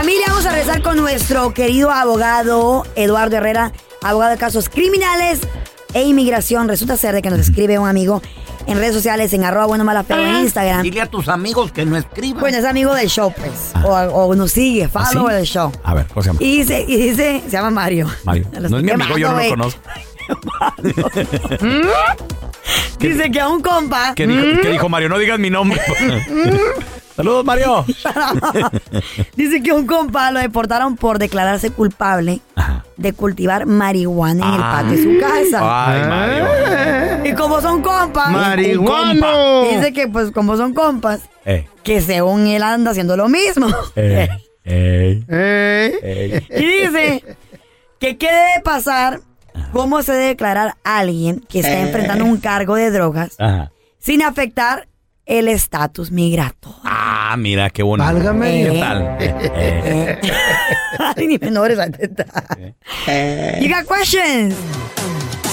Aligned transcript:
Familia, 0.00 0.28
vamos 0.28 0.46
a 0.46 0.52
rezar 0.54 0.80
con 0.80 0.96
nuestro 0.96 1.52
querido 1.52 1.90
abogado 1.90 2.86
Eduardo 2.96 3.36
Herrera, 3.36 3.70
abogado 4.02 4.32
de 4.32 4.38
casos 4.38 4.70
criminales 4.70 5.40
e 5.92 6.04
inmigración. 6.04 6.68
Resulta 6.68 6.96
ser 6.96 7.14
de 7.14 7.20
que 7.20 7.28
nos 7.28 7.38
escribe 7.38 7.78
un 7.78 7.86
amigo 7.86 8.22
en 8.66 8.78
redes 8.78 8.94
sociales, 8.94 9.30
en 9.34 9.44
arroba 9.44 9.66
bueno 9.66 9.84
mala 9.84 10.02
feo 10.02 10.16
en 10.16 10.36
Instagram. 10.36 10.80
Dile 10.80 11.02
a 11.02 11.06
tus 11.06 11.28
amigos 11.28 11.70
que 11.70 11.84
no 11.84 11.98
escriban. 11.98 12.40
Bueno, 12.40 12.56
es 12.56 12.64
amigo 12.64 12.94
del 12.94 13.10
show, 13.10 13.30
pues. 13.36 13.72
O, 13.84 13.90
o 13.90 14.34
nos 14.34 14.52
sigue, 14.52 14.88
follow 14.88 15.26
¿Ah, 15.26 15.32
sí? 15.32 15.36
del 15.36 15.44
show. 15.44 15.70
A 15.84 15.92
ver, 15.92 16.06
¿cómo 16.06 16.22
se 16.22 16.28
llama? 16.30 16.38
Y 16.42 16.56
dice, 16.56 16.82
y 16.88 16.96
dice, 16.96 17.42
se 17.44 17.50
llama 17.50 17.68
Mario. 17.68 18.08
Mario. 18.24 18.46
No 18.58 18.78
es 18.78 18.82
mi 18.82 18.92
amigo, 18.92 19.18
yo 19.18 19.30
no 19.30 19.42
lo 19.42 19.48
conozco. 19.50 19.82
Dice 22.98 23.30
que 23.30 23.40
a 23.40 23.48
un 23.48 23.60
compa. 23.60 24.14
¿Qué 24.14 24.26
dijo, 24.26 24.62
qué 24.62 24.70
dijo 24.70 24.88
Mario? 24.88 25.10
No 25.10 25.18
digas 25.18 25.38
mi 25.38 25.50
nombre. 25.50 25.78
Saludos, 27.16 27.44
Mario. 27.44 27.84
Dice 29.36 29.62
que 29.62 29.72
un 29.72 29.86
compa 29.86 30.30
lo 30.30 30.38
deportaron 30.40 30.96
por 30.96 31.18
declararse 31.18 31.70
culpable 31.70 32.40
de 32.96 33.12
cultivar 33.12 33.66
marihuana 33.66 34.46
en 34.48 34.54
el 34.54 34.60
patio 34.60 34.90
de 34.96 35.02
su 35.02 35.20
casa. 35.20 35.60
Ay, 35.62 36.08
Mario. 36.08 37.24
Y 37.30 37.34
como 37.34 37.60
son 37.60 37.82
compas, 37.82 38.30
¡Marihuano! 38.30 39.62
dice 39.64 39.92
que 39.92 40.08
pues 40.08 40.30
como 40.30 40.56
son 40.56 40.72
compas, 40.72 41.20
Eh, 41.44 41.66
que 41.82 42.00
según 42.00 42.46
él 42.46 42.62
anda 42.62 42.90
haciendo 42.92 43.16
lo 43.16 43.28
mismo. 43.28 43.66
eh, 43.96 44.28
eh, 44.64 45.22
¿Eh? 45.28 45.98
eh. 46.02 46.46
Y 46.50 46.64
dice 46.86 47.24
que 47.98 48.16
qué 48.16 48.26
debe 48.26 48.62
pasar, 48.64 49.20
cómo 49.72 50.02
se 50.02 50.12
debe 50.12 50.26
declarar 50.28 50.76
a 50.84 50.98
alguien 50.98 51.40
que 51.48 51.60
está 51.60 51.80
enfrentando 51.80 52.24
un 52.24 52.38
cargo 52.38 52.76
de 52.76 52.90
drogas 52.90 53.34
Ajá. 53.38 53.72
sin 53.98 54.22
afectar 54.22 54.86
el 55.26 55.48
estatus 55.48 56.10
migratorio. 56.10 56.80
Ah, 56.84 57.34
mira, 57.38 57.68
qué 57.70 57.82
bonito. 57.82 58.06
Válgame. 58.06 58.68
¿Qué 58.70 58.78
tal? 58.78 59.16
Eh, 59.20 59.34
eh. 59.54 60.20
Ay, 61.16 61.26
ni 61.26 61.38
menores 61.38 61.78
a 61.78 61.86
You 63.60 63.68
got 63.68 63.86
questions. 63.86 64.54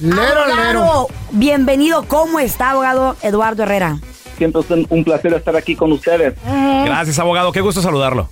Lero, 0.00 0.42
Abogado, 0.42 1.08
bienvenido. 1.32 2.04
¿Cómo 2.06 2.38
está, 2.38 2.72
abogado 2.72 3.16
Eduardo 3.22 3.62
Herrera? 3.62 3.98
Siempre 4.36 4.60
es 4.62 4.70
un 4.90 5.04
placer 5.04 5.32
estar 5.34 5.56
aquí 5.56 5.74
con 5.74 5.92
ustedes. 5.92 6.34
Gracias, 6.44 7.18
abogado. 7.18 7.52
Qué 7.52 7.60
gusto 7.60 7.80
saludarlo. 7.80 8.28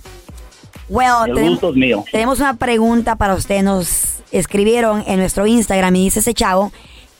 Well, 0.87 1.29
El 1.29 1.33
tenemos, 1.35 1.51
gusto 1.55 1.69
es 1.71 1.75
mío. 1.75 2.03
tenemos 2.11 2.39
una 2.39 2.55
pregunta 2.57 3.15
para 3.15 3.33
usted. 3.33 3.63
Nos 3.63 4.17
escribieron 4.31 5.03
en 5.07 5.19
nuestro 5.19 5.47
Instagram 5.47 5.95
y 5.95 6.03
dice 6.05 6.19
ese 6.19 6.33
chavo 6.33 6.71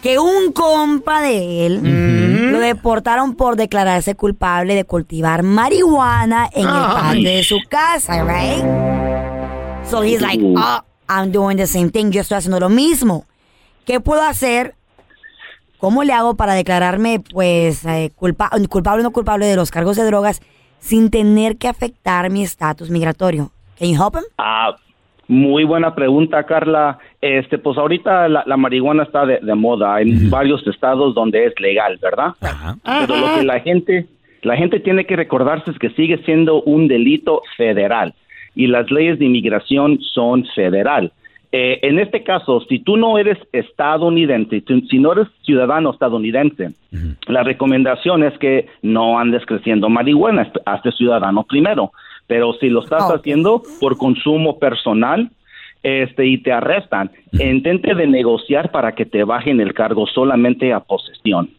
que 0.02 0.20
un 0.20 0.52
compa 0.52 1.22
de 1.22 1.66
él 1.66 2.52
lo 2.52 2.60
deportaron 2.60 3.34
por 3.36 3.56
declararse 3.56 4.14
culpable 4.14 4.76
de 4.76 4.84
cultivar 4.86 5.42
marihuana 5.42 6.48
en 6.54 6.68
el 6.68 6.74
patio 6.74 7.30
de 7.30 7.44
su 7.44 7.58
casa, 7.68 8.24
right? 8.24 8.64
So 9.90 10.04
he's 10.04 10.22
like, 10.22 10.44
oh, 10.44 10.82
I'm 11.10 11.32
doing 11.32 11.58
the 11.58 11.66
same 11.68 11.90
thing. 11.90 12.12
Yo 12.12 12.22
estoy 12.22 12.38
haciendo 12.38 12.60
lo 12.60 12.70
mismo. 12.70 13.26
¿Qué 13.86 14.00
puedo 14.00 14.22
hacer? 14.22 14.76
¿Cómo 15.86 16.04
le 16.04 16.14
hago 16.14 16.34
para 16.36 16.56
declararme, 16.56 17.20
pues, 17.32 17.86
eh, 17.86 18.10
culpa- 18.16 18.50
culpable 18.70 19.02
o 19.02 19.04
no 19.04 19.12
culpable 19.12 19.46
de 19.46 19.56
los 19.56 19.70
cargos 19.70 19.96
de 19.96 20.04
drogas 20.04 20.42
sin 20.80 21.12
tener 21.12 21.58
que 21.58 21.68
afectar 21.68 22.32
mi 22.32 22.42
estatus 22.42 22.90
migratorio? 22.90 23.52
Can 23.78 23.90
you 23.90 24.04
help 24.04 24.16
him? 24.16 24.24
Ah, 24.40 24.76
muy 25.28 25.64
buena 25.64 25.94
pregunta, 25.94 26.42
Carla. 26.44 26.98
Este, 27.22 27.60
pues 27.60 27.78
ahorita 27.78 28.28
la, 28.30 28.42
la 28.48 28.58
marihuana 28.58 29.04
está 29.04 29.28
de, 29.28 29.38
de 29.40 29.54
moda. 29.54 29.94
Hay 29.94 30.12
varios 30.28 30.66
estados 30.66 31.14
donde 31.14 31.46
es 31.46 31.54
legal, 31.60 32.00
¿verdad? 32.02 32.30
Ajá. 32.42 32.78
Pero 32.84 33.16
lo 33.18 33.36
que 33.36 33.44
la 33.44 33.60
gente, 33.60 34.08
la 34.42 34.58
gente 34.58 34.80
tiene 34.80 35.06
que 35.06 35.16
recordarse 35.16 35.70
es 35.70 35.78
que 35.78 35.92
sigue 35.92 36.18
siendo 36.26 36.64
un 36.64 36.88
delito 36.88 37.44
federal 37.58 38.16
y 38.56 38.66
las 38.66 38.90
leyes 38.90 39.20
de 39.20 39.26
inmigración 39.26 40.00
son 40.16 40.46
federal. 40.56 41.12
Eh, 41.58 41.80
en 41.84 42.00
este 42.00 42.22
caso, 42.22 42.60
si 42.68 42.80
tú 42.80 42.98
no 42.98 43.18
eres 43.18 43.38
estadounidense, 43.54 44.62
si 44.90 45.00
no 45.00 45.14
eres 45.14 45.28
ciudadano 45.46 45.92
estadounidense, 45.92 46.72
la 47.28 47.44
recomendación 47.44 48.24
es 48.24 48.38
que 48.40 48.68
no 48.82 49.18
andes 49.18 49.46
creciendo 49.46 49.88
marihuana, 49.88 50.52
hazte 50.66 50.92
ciudadano 50.92 51.44
primero. 51.44 51.92
Pero 52.28 52.54
si 52.60 52.68
lo 52.70 52.82
estás 52.84 53.04
Ok. 53.04 53.16
haciendo 53.20 53.62
por 53.80 53.96
consumo 53.98 54.60
personal, 54.60 55.30
este, 55.82 56.26
y 56.28 56.40
te 56.40 56.52
arrestan, 56.52 57.10
intente 57.32 57.96
de 57.96 58.06
negociar 58.08 58.70
para 58.72 58.94
que 58.94 59.06
te 59.06 59.24
bajen 59.24 59.62
el 59.62 59.74
cargo 59.74 60.08
solamente 60.08 60.74
a 60.74 60.82
posesión. 60.82 61.52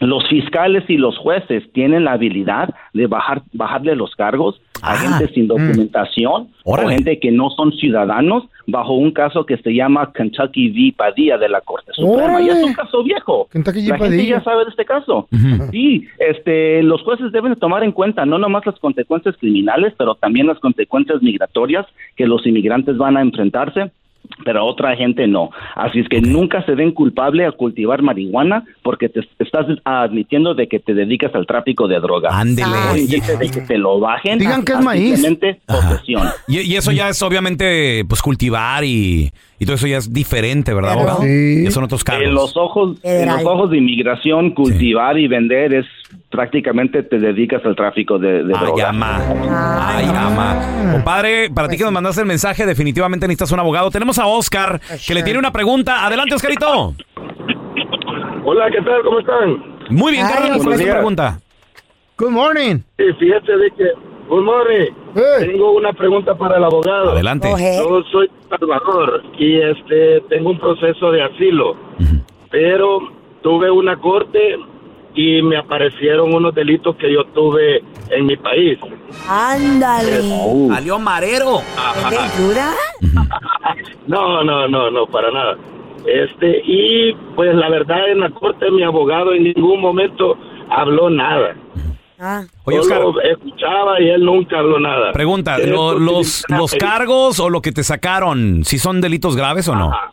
Los 0.00 0.26
fiscales 0.28 0.82
y 0.88 0.96
los 0.96 1.16
jueces 1.18 1.70
tienen 1.72 2.04
la 2.04 2.12
habilidad 2.12 2.74
de 2.94 3.06
bajar, 3.06 3.42
bajarle 3.52 3.94
los 3.94 4.14
cargos 4.16 4.60
a 4.82 4.92
Ah. 4.94 4.96
gente 4.96 5.32
sin 5.34 5.46
documentación 5.46 6.48
o 6.64 6.72
Órale. 6.72 6.94
gente 6.96 7.18
que 7.20 7.30
no 7.30 7.50
son 7.50 7.70
ciudadanos 7.72 8.44
bajo 8.66 8.94
un 8.94 9.12
caso 9.12 9.46
que 9.46 9.56
se 9.58 9.74
llama 9.74 10.12
Kentucky 10.12 10.70
v. 10.70 10.94
Padilla 10.96 11.38
de 11.38 11.48
la 11.48 11.60
Corte 11.60 11.92
Suprema. 11.92 12.40
Y 12.40 12.48
es 12.48 12.62
un 12.62 12.74
caso 12.74 13.02
viejo. 13.02 13.48
Kentucky 13.50 13.80
v. 13.80 13.88
La 13.88 13.98
gente 13.98 14.16
Padilla. 14.16 14.38
ya 14.38 14.44
sabe 14.44 14.64
de 14.64 14.70
este 14.70 14.84
caso. 14.84 15.28
Sí, 15.70 16.06
este, 16.18 16.82
los 16.82 17.02
jueces 17.02 17.32
deben 17.32 17.54
de 17.54 17.60
tomar 17.60 17.84
en 17.84 17.92
cuenta 17.92 18.26
no 18.26 18.38
nomás 18.38 18.66
las 18.66 18.78
consecuencias 18.78 19.36
criminales, 19.36 19.94
pero 19.96 20.14
también 20.14 20.46
las 20.46 20.58
consecuencias 20.58 21.22
migratorias 21.22 21.86
que 22.16 22.26
los 22.26 22.46
inmigrantes 22.46 22.96
van 22.96 23.16
a 23.16 23.22
enfrentarse 23.22 23.90
pero 24.44 24.64
otra 24.64 24.96
gente 24.96 25.26
no. 25.26 25.50
Así 25.74 26.00
es 26.00 26.08
que 26.08 26.20
nunca 26.20 26.64
se 26.64 26.74
den 26.74 26.92
culpable 26.92 27.46
a 27.46 27.52
cultivar 27.52 28.02
marihuana 28.02 28.64
porque 28.82 29.08
te 29.08 29.20
estás 29.38 29.66
admitiendo 29.84 30.54
de 30.54 30.68
que 30.68 30.78
te 30.78 30.94
dedicas 30.94 31.34
al 31.34 31.46
tráfico 31.46 31.88
de 31.88 32.00
droga. 32.00 32.30
Ándele. 32.32 32.68
Intentes 32.98 33.38
de 33.38 33.50
que 33.50 33.60
te 33.60 33.78
lo 33.78 34.00
bajen. 34.00 34.38
Digan 34.38 34.64
que 34.64 34.72
es 34.72 34.78
a 34.78 34.82
maíz. 34.82 35.26
Posesión. 35.66 36.28
Y, 36.48 36.60
y 36.60 36.76
eso 36.76 36.92
ya 36.92 37.08
es 37.08 37.22
obviamente 37.22 38.04
pues 38.08 38.22
cultivar 38.22 38.84
y, 38.84 39.32
y 39.58 39.64
todo 39.64 39.76
eso 39.76 39.86
ya 39.86 39.98
es 39.98 40.12
diferente, 40.12 40.74
¿verdad, 40.74 40.92
abogado? 40.92 41.22
Sí. 41.22 41.64
Ya 41.64 41.70
son 41.70 41.84
otros 41.84 42.04
cargos. 42.04 42.26
En 42.26 42.34
los 42.34 42.56
ojos, 42.56 42.98
en 43.02 43.28
los 43.28 43.44
ojos 43.44 43.70
de 43.70 43.78
inmigración, 43.78 44.50
cultivar 44.50 45.18
y 45.18 45.28
vender 45.28 45.74
es 45.74 45.86
prácticamente 46.30 47.02
te 47.02 47.18
dedicas 47.18 47.64
al 47.64 47.74
tráfico 47.74 48.18
de, 48.18 48.44
de 48.44 48.54
Ay, 48.54 48.64
droga. 48.64 48.88
ama. 48.90 49.20
Ay, 49.80 50.06
ama. 50.14 50.92
Compadre, 50.92 51.50
para 51.50 51.68
ti 51.68 51.76
que 51.76 51.84
nos 51.84 51.92
mandaste 51.92 52.20
el 52.20 52.26
mensaje, 52.26 52.66
definitivamente 52.66 53.26
necesitas 53.26 53.52
un 53.52 53.60
abogado. 53.60 53.90
Tenemos 53.90 54.15
a 54.18 54.26
Oscar, 54.26 54.80
que 55.06 55.14
le 55.14 55.22
tiene 55.22 55.38
una 55.38 55.52
pregunta. 55.52 56.06
Adelante, 56.06 56.34
Oscarito. 56.34 56.94
Hola, 58.44 58.70
¿qué 58.70 58.82
tal? 58.82 59.02
¿Cómo 59.02 59.18
están? 59.20 59.76
Muy 59.90 60.12
bien, 60.12 60.26
carnal, 60.26 60.58
¿cuál 60.62 60.72
es 60.74 60.80
tu 60.80 60.90
pregunta? 60.90 61.40
Good 62.18 62.30
morning. 62.30 62.76
Sí, 62.96 63.04
fíjate 63.18 63.56
de 63.56 63.70
que, 63.72 63.84
good 64.28 64.42
morning. 64.44 64.90
Hey. 65.14 65.50
Tengo 65.50 65.72
una 65.72 65.92
pregunta 65.92 66.34
para 66.34 66.56
el 66.56 66.64
abogado. 66.64 67.10
Adelante. 67.10 67.48
Yo 67.48 68.02
soy 68.10 68.30
Salvador 68.48 69.22
y 69.38 69.60
este 69.60 70.20
tengo 70.28 70.50
un 70.50 70.58
proceso 70.58 71.10
de 71.10 71.22
asilo, 71.22 71.76
pero 72.50 73.00
tuve 73.42 73.70
una 73.70 73.96
corte 73.96 74.56
y 75.14 75.42
me 75.42 75.56
aparecieron 75.56 76.34
unos 76.34 76.54
delitos 76.54 76.94
que 76.96 77.12
yo 77.12 77.24
tuve 77.34 77.82
en 78.10 78.26
mi 78.26 78.36
país. 78.36 78.78
Ándale. 79.28 80.22
Salió 80.68 80.98
marero. 80.98 81.58
¿Es 81.58 82.18
ayuda? 82.18 82.74
No, 84.06 84.42
no, 84.44 84.68
no, 84.68 84.90
no, 84.90 85.06
para 85.06 85.30
nada. 85.30 85.56
Este, 86.06 86.62
y 86.64 87.12
pues 87.34 87.54
la 87.54 87.68
verdad 87.68 88.08
en 88.10 88.20
la 88.20 88.30
corte 88.30 88.70
mi 88.70 88.82
abogado 88.82 89.32
en 89.32 89.42
ningún 89.44 89.80
momento 89.80 90.38
habló 90.70 91.10
nada. 91.10 91.56
Ah. 92.18 92.44
Oye, 92.64 92.78
Oscar, 92.78 93.02
Solo 93.02 93.20
escuchaba 93.20 94.00
y 94.00 94.08
él 94.08 94.24
nunca 94.24 94.58
habló 94.60 94.78
nada. 94.80 95.12
pregunta, 95.12 95.58
¿lo- 95.58 95.98
sí 95.98 96.04
los, 96.04 96.26
está- 96.40 96.56
los 96.58 96.74
cargos 96.74 97.40
o 97.40 97.50
lo 97.50 97.60
que 97.60 97.72
te 97.72 97.82
sacaron, 97.82 98.64
si 98.64 98.78
son 98.78 99.00
delitos 99.00 99.36
graves 99.36 99.68
o 99.68 99.74
no? 99.74 99.88
Ajá. 99.92 100.12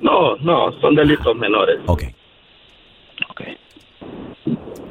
No, 0.00 0.36
no, 0.36 0.72
son 0.80 0.94
delitos 0.94 1.34
menores. 1.36 1.80
Ok. 1.86 2.04
Ok. 3.30 3.42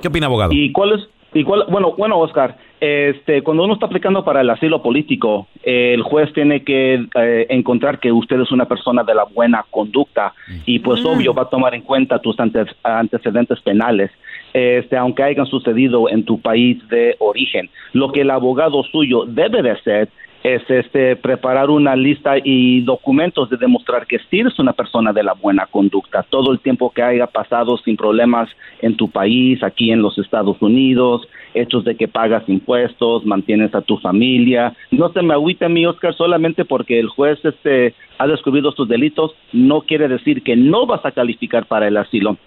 ¿Qué 0.01 0.07
opina, 0.09 0.27
abogado? 0.27 0.51
¿Y 0.53 0.71
cuál 0.71 0.93
es? 0.93 1.07
Y 1.33 1.43
cuál, 1.43 1.63
bueno, 1.69 1.93
bueno, 1.97 2.19
Oscar, 2.19 2.57
este, 2.79 3.41
cuando 3.41 3.63
uno 3.63 3.73
está 3.73 3.87
aplicando 3.87 4.23
para 4.23 4.41
el 4.41 4.49
asilo 4.49 4.81
político, 4.83 5.47
eh, 5.63 5.93
el 5.93 6.03
juez 6.03 6.31
tiene 6.33 6.63
que 6.63 7.05
eh, 7.15 7.45
encontrar 7.49 7.99
que 7.99 8.11
usted 8.11 8.39
es 8.39 8.51
una 8.51 8.65
persona 8.65 9.03
de 9.03 9.15
la 9.15 9.23
buena 9.23 9.65
conducta 9.69 10.33
y 10.65 10.79
pues 10.79 11.03
obvio 11.03 11.33
va 11.33 11.43
a 11.43 11.49
tomar 11.49 11.73
en 11.73 11.81
cuenta 11.81 12.19
tus 12.19 12.39
antes- 12.39 12.75
antecedentes 12.83 13.59
penales, 13.61 14.11
este, 14.53 14.95
aunque 14.95 15.23
hayan 15.23 15.45
sucedido 15.47 16.09
en 16.09 16.23
tu 16.23 16.39
país 16.39 16.77
de 16.89 17.15
origen. 17.19 17.69
Lo 17.93 18.11
que 18.11 18.21
el 18.21 18.29
abogado 18.29 18.83
suyo 18.83 19.25
debe 19.25 19.63
de 19.63 19.71
hacer 19.71 20.09
es 20.55 20.69
este 20.69 21.15
preparar 21.15 21.69
una 21.69 21.95
lista 21.95 22.35
y 22.41 22.81
documentos 22.81 23.49
de 23.49 23.57
demostrar 23.57 24.07
que 24.07 24.19
sí 24.29 24.39
eres 24.39 24.57
una 24.59 24.73
persona 24.73 25.11
de 25.11 25.23
la 25.23 25.33
buena 25.33 25.65
conducta. 25.65 26.23
Todo 26.29 26.51
el 26.51 26.59
tiempo 26.59 26.91
que 26.91 27.01
haya 27.01 27.27
pasado 27.27 27.77
sin 27.77 27.97
problemas 27.97 28.49
en 28.81 28.95
tu 28.95 29.09
país, 29.09 29.61
aquí 29.63 29.91
en 29.91 30.01
los 30.01 30.17
Estados 30.17 30.61
Unidos, 30.61 31.27
hechos 31.53 31.83
de 31.83 31.95
que 31.95 32.07
pagas 32.07 32.47
impuestos, 32.47 33.25
mantienes 33.25 33.73
a 33.75 33.81
tu 33.81 33.97
familia. 33.97 34.73
No 34.91 35.09
se 35.09 35.21
me 35.21 35.33
agüite 35.33 35.67
mi 35.69 35.85
Oscar 35.85 36.13
solamente 36.13 36.65
porque 36.65 36.99
el 36.99 37.09
juez 37.09 37.43
este 37.43 37.93
ha 38.17 38.27
descubierto 38.27 38.71
tus 38.71 38.87
delitos, 38.87 39.35
no 39.53 39.81
quiere 39.81 40.07
decir 40.07 40.43
que 40.43 40.55
no 40.55 40.85
vas 40.85 41.05
a 41.05 41.11
calificar 41.11 41.65
para 41.65 41.87
el 41.87 41.97
asilo. 41.97 42.37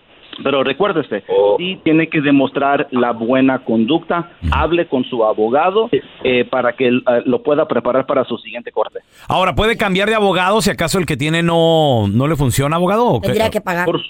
Pero 0.43 0.63
recuérdese, 0.65 1.25
Oh. 1.29 1.57
sí 1.59 1.79
tiene 1.85 2.09
que 2.09 2.21
demostrar 2.21 2.89
la 2.91 3.13
buena 3.13 3.61
conducta, 3.65 4.31
hable 4.51 4.87
con 4.87 5.05
su 5.05 5.25
abogado 5.25 5.89
eh, 6.25 6.45
para 6.45 6.73
que 6.75 6.89
eh, 6.89 7.01
lo 7.27 7.43
pueda 7.43 7.67
preparar 7.69 8.07
para 8.07 8.25
su 8.25 8.37
siguiente 8.39 8.73
corte. 8.73 9.01
Ahora, 9.29 9.55
¿puede 9.55 9.77
cambiar 9.77 10.09
de 10.09 10.15
abogado 10.15 10.61
si 10.63 10.71
acaso 10.71 10.99
el 10.99 11.07
que 11.07 11.17
tiene 11.17 11.43
no, 11.43 12.09
no 12.09 12.27
le 12.29 12.37
funciona, 12.37 12.77
abogado? 12.77 13.07
¿o 13.07 13.21
qué? 13.21 13.29
Tendría 13.29 13.51
que 13.51 13.61
pagar. 13.61 13.87
Por, 13.87 14.01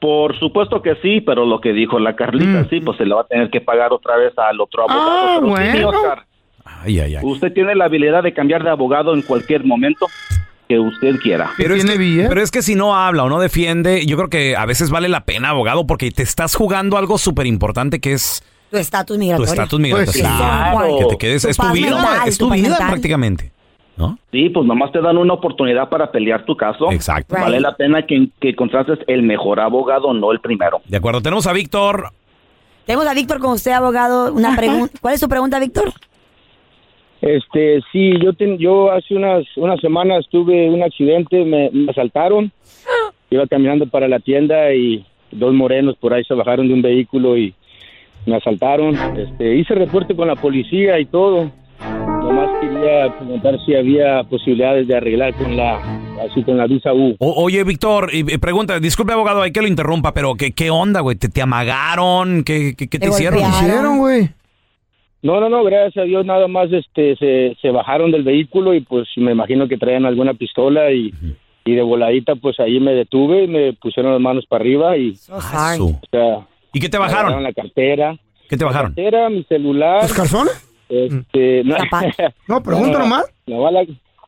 por 0.00 0.38
supuesto 0.38 0.80
que 0.82 0.94
sí, 1.02 1.20
pero 1.20 1.44
lo 1.44 1.60
que 1.60 1.72
dijo 1.72 1.98
la 1.98 2.14
Carlita, 2.16 2.66
sí, 2.70 2.80
pues 2.80 2.96
se 2.98 3.04
le 3.04 3.14
va 3.14 3.22
a 3.22 3.26
tener 3.26 3.50
que 3.50 3.60
pagar 3.60 3.92
otra 3.92 4.16
vez 4.16 4.32
al 4.38 4.60
otro 4.60 4.82
abogado. 4.84 5.10
Ah, 5.10 5.38
Pero 5.40 5.56
sí, 5.56 5.62
mi 5.62 5.70
bueno. 5.82 5.88
Oscar, 5.90 6.22
Ay, 6.64 7.00
ay, 7.00 7.16
ay. 7.16 7.22
usted 7.24 7.52
tiene 7.52 7.74
la 7.74 7.86
habilidad 7.86 8.22
de 8.22 8.32
cambiar 8.32 8.62
de 8.62 8.70
abogado 8.70 9.14
en 9.14 9.22
cualquier 9.22 9.64
momento 9.64 10.06
que 10.68 10.78
usted 10.78 11.16
quiera. 11.20 11.50
Pero 11.56 11.74
es, 11.74 11.80
¿Tiene 11.82 11.92
que, 11.94 11.98
billete? 11.98 12.28
pero 12.28 12.42
es 12.42 12.50
que 12.50 12.62
si 12.62 12.74
no 12.74 12.94
habla 12.94 13.24
o 13.24 13.28
no 13.28 13.38
defiende, 13.40 14.04
yo 14.06 14.16
creo 14.16 14.28
que 14.28 14.56
a 14.56 14.66
veces 14.66 14.90
vale 14.90 15.08
la 15.08 15.24
pena, 15.24 15.50
abogado, 15.50 15.86
porque 15.86 16.10
te 16.10 16.22
estás 16.22 16.54
jugando 16.54 16.96
algo 16.98 17.16
súper 17.18 17.46
importante 17.46 18.00
que 18.00 18.12
es 18.12 18.42
Tu 18.70 18.76
estatus 18.76 19.16
tu 19.16 19.20
migratorio. 19.20 19.52
estatus 19.52 19.80
migratorio. 19.80 20.12
Pues 20.12 20.16
sí. 20.16 20.22
Claro. 20.22 20.98
Que 20.98 21.04
te 21.06 21.18
quedes, 21.18 21.42
Tu 21.42 21.48
es 21.48 21.56
tu 21.56 21.72
vida, 21.72 21.94
mental, 21.96 22.28
es 22.28 22.38
tu 22.38 22.48
tu 22.48 22.54
vida 22.54 22.68
mental. 22.68 22.88
prácticamente. 22.88 23.52
¿No? 23.96 24.16
Sí, 24.30 24.48
pues 24.50 24.64
nomás 24.64 24.92
te 24.92 25.00
dan 25.00 25.16
una 25.18 25.34
oportunidad 25.34 25.88
para 25.88 26.12
pelear 26.12 26.44
tu 26.44 26.56
caso. 26.56 26.92
Exacto. 26.92 27.34
Right. 27.34 27.44
Vale 27.46 27.60
la 27.60 27.74
pena 27.74 28.06
que, 28.06 28.28
que 28.40 28.54
contrates 28.54 28.98
el 29.08 29.22
mejor 29.24 29.58
abogado, 29.58 30.12
no 30.14 30.30
el 30.30 30.38
primero. 30.40 30.80
De 30.86 30.98
acuerdo, 30.98 31.20
tenemos 31.20 31.48
a 31.48 31.52
Víctor. 31.52 32.12
Tenemos 32.86 33.06
a 33.08 33.14
Víctor 33.14 33.40
con 33.40 33.52
usted, 33.54 33.72
abogado. 33.72 34.32
Una 34.32 34.54
pregunta. 34.54 34.94
¿Cuál 35.00 35.14
es 35.14 35.20
su 35.20 35.28
pregunta, 35.28 35.58
Víctor? 35.58 35.92
Este, 37.20 37.80
sí, 37.92 38.12
yo 38.22 38.32
ten- 38.32 38.58
yo 38.58 38.92
hace 38.92 39.14
unas 39.14 39.44
unas 39.56 39.80
semanas 39.80 40.24
tuve 40.30 40.68
un 40.70 40.82
accidente, 40.82 41.44
me, 41.44 41.70
me 41.72 41.90
asaltaron. 41.90 42.52
Iba 43.30 43.46
caminando 43.46 43.86
para 43.86 44.08
la 44.08 44.20
tienda 44.20 44.72
y 44.72 45.04
dos 45.32 45.52
morenos 45.52 45.96
por 45.98 46.14
ahí 46.14 46.24
se 46.24 46.34
bajaron 46.34 46.68
de 46.68 46.74
un 46.74 46.82
vehículo 46.82 47.36
y 47.36 47.54
me 48.26 48.36
asaltaron. 48.36 48.96
Este, 49.16 49.56
hice 49.56 49.74
reporte 49.74 50.14
con 50.16 50.28
la 50.28 50.36
policía 50.36 50.98
y 50.98 51.04
todo. 51.06 51.50
Nomás 51.80 52.48
quería 52.60 53.16
preguntar 53.18 53.56
si 53.66 53.74
había 53.74 54.22
posibilidades 54.24 54.86
de 54.86 54.96
arreglar 54.96 55.34
con 55.34 55.56
la 55.56 55.76
así 56.28 56.42
con 56.42 56.56
la 56.56 56.66
visa 56.66 56.92
U. 56.92 57.14
O- 57.20 57.44
oye, 57.44 57.62
Víctor, 57.64 58.10
pregunta, 58.40 58.80
disculpe, 58.80 59.12
abogado, 59.12 59.42
hay 59.42 59.52
que 59.52 59.60
lo 59.62 59.68
interrumpa, 59.68 60.12
pero 60.12 60.34
¿qué, 60.34 60.52
qué 60.52 60.70
onda, 60.70 61.00
güey? 61.00 61.16
¿Te, 61.16 61.28
te 61.28 61.42
amagaron? 61.42 62.42
¿Qué, 62.44 62.74
qué, 62.76 62.88
qué 62.88 62.98
te, 62.98 63.06
Te 63.06 63.10
hicieron? 63.12 63.40
¿Qué 63.40 63.46
hicieron, 63.48 63.98
güey? 63.98 64.28
No, 65.22 65.40
no, 65.40 65.48
no, 65.48 65.64
gracias 65.64 65.96
a 66.04 66.06
Dios 66.06 66.24
nada 66.24 66.46
más 66.46 66.70
este 66.72 67.16
se, 67.16 67.56
se 67.60 67.70
bajaron 67.70 68.10
del 68.12 68.22
vehículo 68.22 68.72
y 68.74 68.80
pues 68.80 69.08
me 69.16 69.32
imagino 69.32 69.66
que 69.66 69.76
traían 69.76 70.06
alguna 70.06 70.34
pistola 70.34 70.92
y, 70.92 71.12
y 71.64 71.74
de 71.74 71.82
voladita 71.82 72.36
pues 72.36 72.60
ahí 72.60 72.78
me 72.78 72.92
detuve, 72.94 73.46
me 73.48 73.72
pusieron 73.72 74.12
las 74.12 74.20
manos 74.20 74.46
para 74.46 74.62
arriba 74.62 74.96
y 74.96 75.14
o 75.30 75.40
sea, 75.40 76.46
¿Y 76.72 76.80
qué 76.80 76.88
te 76.88 76.98
me 76.98 77.04
bajaron? 77.04 77.42
la 77.42 77.52
cartera, 77.52 78.16
¿Qué 78.48 78.56
te 78.56 78.64
bajaron? 78.64 78.92
cartera, 78.94 79.28
mi 79.28 79.42
celular, 79.44 80.02
¿Los 80.02 80.12
calzones? 80.14 80.70
este, 80.88 81.62
no. 81.64 81.76
No, 82.48 82.62
pregunta 82.62 82.98
No, 82.98 83.04
nomás. 83.04 83.24
más 83.48 83.72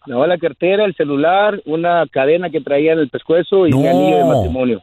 la, 0.06 0.16
más 0.16 0.28
la 0.28 0.38
cartera, 0.38 0.84
el 0.86 0.94
celular, 0.96 1.62
una 1.66 2.04
cadena 2.10 2.50
que 2.50 2.60
traía 2.60 2.94
en 2.94 2.98
el 2.98 3.08
pescuezo 3.10 3.66
y 3.68 3.72
mi 3.72 3.82
No. 3.82 3.90
anillo 3.90 4.16
de 4.16 4.24
matrimonio. 4.24 4.82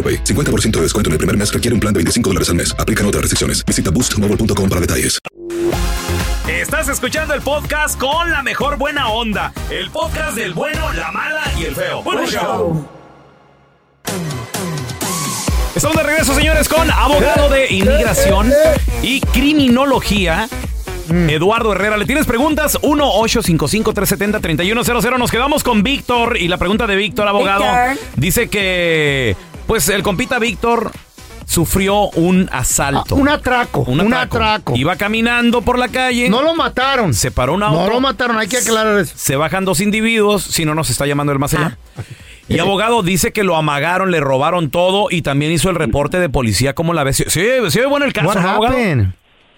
AroPay. 0.01 0.23
50% 0.23 0.71
de 0.71 0.81
descuento 0.81 1.09
en 1.09 1.13
el 1.13 1.17
primer 1.19 1.37
mes 1.37 1.53
requiere 1.53 1.75
un 1.75 1.79
plan 1.79 1.93
de 1.93 1.99
25 1.99 2.29
dólares 2.31 2.49
al 2.49 2.55
mes. 2.55 2.75
Aplican 2.79 3.05
otras 3.05 3.21
restricciones. 3.21 3.63
Visita 3.63 3.91
boostmobile.com 3.91 4.67
para 4.67 4.81
detalles. 4.81 5.19
Estás 6.47 6.87
escuchando 6.89 7.33
el 7.33 7.41
podcast 7.41 7.99
con 7.99 8.31
la 8.31 8.43
mejor 8.43 8.77
buena 8.77 9.09
onda. 9.09 9.51
El 9.69 9.89
podcast 9.89 10.35
del 10.35 10.53
bueno, 10.53 10.93
la 10.93 11.11
mala 11.11 11.41
y 11.59 11.63
el 11.65 11.75
feo. 11.75 12.03
Bueno, 12.03 12.25
show. 12.27 12.87
Estamos 15.75 15.97
de 15.97 16.03
regreso, 16.03 16.35
señores, 16.35 16.67
con 16.67 16.91
abogado 16.91 17.49
de 17.49 17.73
inmigración 17.73 18.51
y 19.01 19.21
criminología. 19.21 20.49
Eduardo 21.09 21.71
Herrera, 21.73 21.97
¿le 21.97 22.05
tienes 22.05 22.25
preguntas? 22.25 22.79
1-855-370-3100. 22.81 25.17
Nos 25.17 25.31
quedamos 25.31 25.63
con 25.63 25.83
Víctor 25.83 26.37
y 26.37 26.47
la 26.47 26.57
pregunta 26.57 26.87
de 26.87 26.95
Víctor, 26.95 27.27
abogado. 27.27 27.63
Víctor. 27.63 27.97
Dice 28.15 28.47
que, 28.49 29.35
pues, 29.71 29.87
el 29.87 30.03
compita 30.03 30.37
Víctor 30.37 30.91
sufrió 31.45 32.09
un 32.09 32.49
asalto. 32.51 33.15
Un 33.15 33.29
atraco. 33.29 33.85
Un 33.87 34.01
Un 34.01 34.13
atraco. 34.13 34.75
Iba 34.75 34.97
caminando 34.97 35.61
por 35.61 35.79
la 35.79 35.87
calle. 35.87 36.27
No 36.27 36.41
lo 36.41 36.53
mataron. 36.53 37.13
Se 37.13 37.31
paró 37.31 37.53
un 37.53 37.63
auto. 37.63 37.79
No 37.79 37.89
lo 37.89 38.01
mataron, 38.01 38.37
hay 38.37 38.49
que 38.49 38.57
aclarar 38.57 38.99
eso. 38.99 39.13
Se 39.15 39.37
bajan 39.37 39.63
dos 39.63 39.79
individuos, 39.79 40.43
si 40.43 40.65
no 40.65 40.75
nos 40.75 40.89
está 40.89 41.05
llamando 41.05 41.31
el 41.31 41.39
más 41.39 41.53
allá. 41.53 41.77
Y 42.49 42.59
abogado 42.59 43.01
dice 43.01 43.31
que 43.31 43.45
lo 43.45 43.55
amagaron, 43.55 44.11
le 44.11 44.19
robaron 44.19 44.71
todo 44.71 45.07
y 45.09 45.21
también 45.21 45.53
hizo 45.53 45.69
el 45.69 45.77
reporte 45.77 46.19
de 46.19 46.27
policía. 46.27 46.73
¿Cómo 46.73 46.93
la 46.93 47.05
ves? 47.05 47.23
Sí, 47.29 47.45
sí, 47.69 47.79
bueno 47.87 48.05
el 48.05 48.11
caso, 48.11 48.27
What 48.27 48.35
¿no, 48.41 48.49
abogado? 48.49 48.75
happened? 48.75 49.13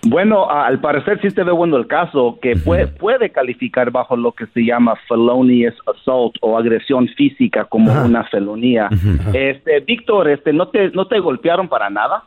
Bueno, 0.06 0.50
al 0.50 0.80
parecer 0.80 1.20
sí 1.22 1.30
se 1.30 1.44
ve 1.44 1.52
bueno 1.54 1.78
el 1.78 1.88
caso, 1.88 2.38
que 2.42 2.58
puede, 2.58 2.88
puede 2.88 3.30
calificar 3.30 3.90
bajo 3.90 4.18
lo 4.18 4.34
que 4.34 4.48
se 4.48 4.66
llama 4.66 4.96
felonious 5.08 5.76
assault 5.88 6.36
o 6.42 6.58
agresión 6.58 7.08
física 7.08 7.64
como 7.66 7.90
Ajá. 7.92 8.04
una 8.06 8.24
felonía. 8.26 8.90
Este, 9.34 9.80
Víctor, 9.80 10.28
este, 10.30 10.52
¿no 10.52 10.68
te, 10.68 10.90
¿no 10.92 11.08
te 11.08 11.20
golpearon 11.20 11.70
para 11.70 11.90
nada? 11.90 12.24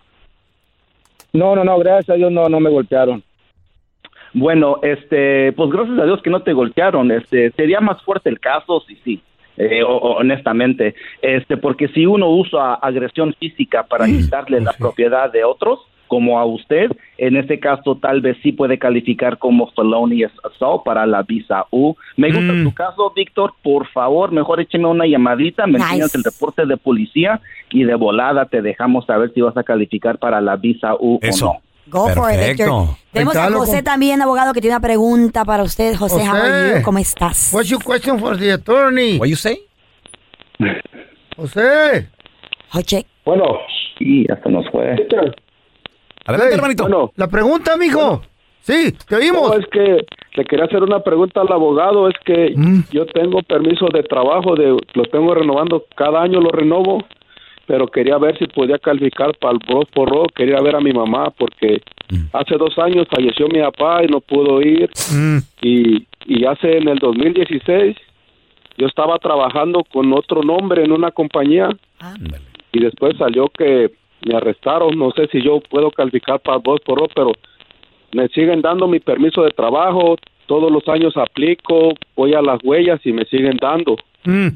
No, 1.34 1.54
no, 1.54 1.64
no, 1.64 1.78
gracias 1.78 2.08
a 2.10 2.14
Dios 2.14 2.32
no, 2.32 2.48
no 2.48 2.60
me 2.60 2.70
golpearon. 2.70 3.22
Bueno, 4.32 4.78
este, 4.82 5.52
pues 5.52 5.70
gracias 5.70 5.98
a 5.98 6.04
Dios 6.04 6.22
que 6.22 6.30
no 6.30 6.40
te 6.40 6.54
golpearon. 6.54 7.10
Este, 7.12 7.50
sería 7.52 7.80
más 7.80 8.02
fuerte 8.02 8.30
el 8.30 8.40
caso 8.40 8.80
si 8.88 8.96
sí. 8.96 9.22
eh, 9.58 9.82
o- 9.82 9.96
o- 9.96 10.16
honestamente, 10.18 10.94
este, 11.22 11.56
porque 11.58 11.88
si 11.88 12.04
uno 12.06 12.28
usa 12.30 12.74
agresión 12.74 13.34
física 13.38 13.82
para 13.84 14.06
quitarle 14.06 14.60
la 14.60 14.72
propiedad 14.72 15.30
de 15.32 15.44
otros, 15.44 15.80
como 16.06 16.38
a 16.38 16.44
usted, 16.44 16.90
en 17.18 17.36
este 17.36 17.58
caso 17.60 17.96
tal 17.96 18.20
vez 18.20 18.36
sí 18.42 18.52
puede 18.52 18.78
calificar 18.78 19.38
como 19.38 19.70
felonious 19.72 20.32
assault 20.44 20.84
para 20.84 21.06
la 21.06 21.22
visa 21.22 21.66
U. 21.70 21.94
Me 22.16 22.28
gusta 22.32 22.52
Mm. 22.52 22.64
tu 22.64 22.74
caso, 22.74 23.12
Víctor. 23.14 23.54
Por 23.62 23.86
favor, 23.88 24.32
mejor 24.32 24.60
écheme 24.60 24.86
una 24.86 25.06
llamadita, 25.06 25.66
me 25.66 25.74
Nice. 25.78 25.84
enseñas 25.84 26.14
el 26.14 26.24
reporte 26.24 26.64
de 26.66 26.76
policía 26.76 27.40
y 27.70 27.84
de 27.84 27.94
volada 27.94 28.46
te 28.46 28.62
dejamos 28.62 29.06
saber 29.06 29.32
si 29.34 29.40
vas 29.40 29.56
a 29.56 29.62
calificar 29.62 30.18
para 30.18 30.40
la 30.40 30.56
visa 30.56 30.94
U 30.98 31.18
Eso. 31.22 31.50
o 31.50 31.52
no. 31.54 31.60
Go 31.88 32.08
for 32.08 32.32
it. 32.32 32.40
Víctor. 32.58 32.88
Tenemos 33.12 33.36
a 33.36 33.48
José 33.52 33.80
también, 33.82 34.20
abogado, 34.20 34.52
que 34.52 34.60
tiene 34.60 34.74
una 34.74 34.80
pregunta 34.82 35.44
para 35.44 35.62
usted. 35.62 35.94
José, 35.94 36.16
how 36.28 36.34
are 36.34 36.48
José. 36.48 36.78
you? 36.78 36.82
¿Cómo 36.84 36.98
estás? 36.98 37.52
What's 37.54 37.68
your 37.70 37.80
question 37.82 38.18
for 38.18 38.36
the 38.36 38.52
attorney? 38.52 39.18
What 39.18 39.28
you 39.28 39.36
say? 39.36 39.58
José. 41.36 42.08
José. 42.70 43.06
Bueno, 43.24 43.44
Y 43.98 44.30
hasta 44.30 44.50
nos 44.50 44.68
fue. 44.70 44.94
Adelante, 46.26 46.50
Hey, 46.52 46.58
hermanito. 46.58 46.82
bueno, 46.84 47.12
La 47.16 47.28
pregunta, 47.28 47.76
mijo. 47.76 48.22
Sí, 48.60 48.92
te 49.08 49.14
oímos. 49.16 49.48
no, 49.48 49.54
es 49.54 49.66
que 49.68 50.04
le 50.34 50.44
quería 50.44 50.64
hacer 50.64 50.82
una 50.82 50.98
pregunta 51.00 51.40
al 51.40 51.52
abogado, 51.52 52.08
es 52.08 52.14
que 52.24 52.52
Mm. 52.56 52.80
yo 52.90 53.06
tengo 53.06 53.40
permiso 53.42 53.86
de 53.92 54.02
trabajo, 54.02 54.56
de 54.56 54.76
lo 54.94 55.02
tengo 55.04 55.34
renovando, 55.34 55.84
cada 55.94 56.20
año 56.22 56.40
lo 56.40 56.50
renovo, 56.50 57.04
pero 57.68 57.86
quería 57.86 58.18
ver 58.18 58.36
si 58.38 58.46
podía 58.48 58.78
calificar 58.78 59.36
para 59.38 59.52
el 59.54 59.60
Bros 59.66 59.86
por 59.94 60.08
Rock, 60.08 60.32
quería 60.34 60.60
ver 60.60 60.74
a 60.74 60.80
mi 60.80 60.92
mamá 60.92 61.30
porque 61.38 61.80
hace 62.32 62.56
dos 62.56 62.76
años 62.78 63.06
falleció 63.08 63.46
mi 63.48 63.60
papá 63.60 64.02
y 64.04 64.08
no 64.08 64.20
pudo 64.20 64.60
ir 64.62 64.90
Mm. 65.12 65.38
y, 65.62 66.06
y 66.26 66.44
hace 66.44 66.76
en 66.78 66.88
el 66.88 66.98
2016 66.98 67.96
yo 68.78 68.86
estaba 68.86 69.18
trabajando 69.18 69.82
con 69.92 70.12
otro 70.12 70.42
nombre 70.42 70.84
en 70.84 70.90
una 70.92 71.10
compañía 71.12 71.68
y 72.72 72.80
después 72.80 73.16
salió 73.16 73.48
que 73.56 73.90
me 74.24 74.36
arrestaron. 74.36 74.98
No 74.98 75.10
sé 75.12 75.26
si 75.28 75.42
yo 75.42 75.60
puedo 75.60 75.90
calificar 75.90 76.40
para 76.40 76.58
voz 76.58 76.80
por 76.80 77.06
pero 77.14 77.32
me 78.12 78.28
siguen 78.28 78.62
dando 78.62 78.86
mi 78.88 79.00
permiso 79.00 79.42
de 79.42 79.50
trabajo. 79.50 80.16
Todos 80.46 80.70
los 80.70 80.86
años 80.88 81.16
aplico, 81.16 81.90
voy 82.14 82.34
a 82.34 82.40
las 82.40 82.60
huellas 82.62 83.00
y 83.04 83.12
me 83.12 83.24
siguen 83.24 83.56
dando. 83.60 83.96
Mm. 84.24 84.48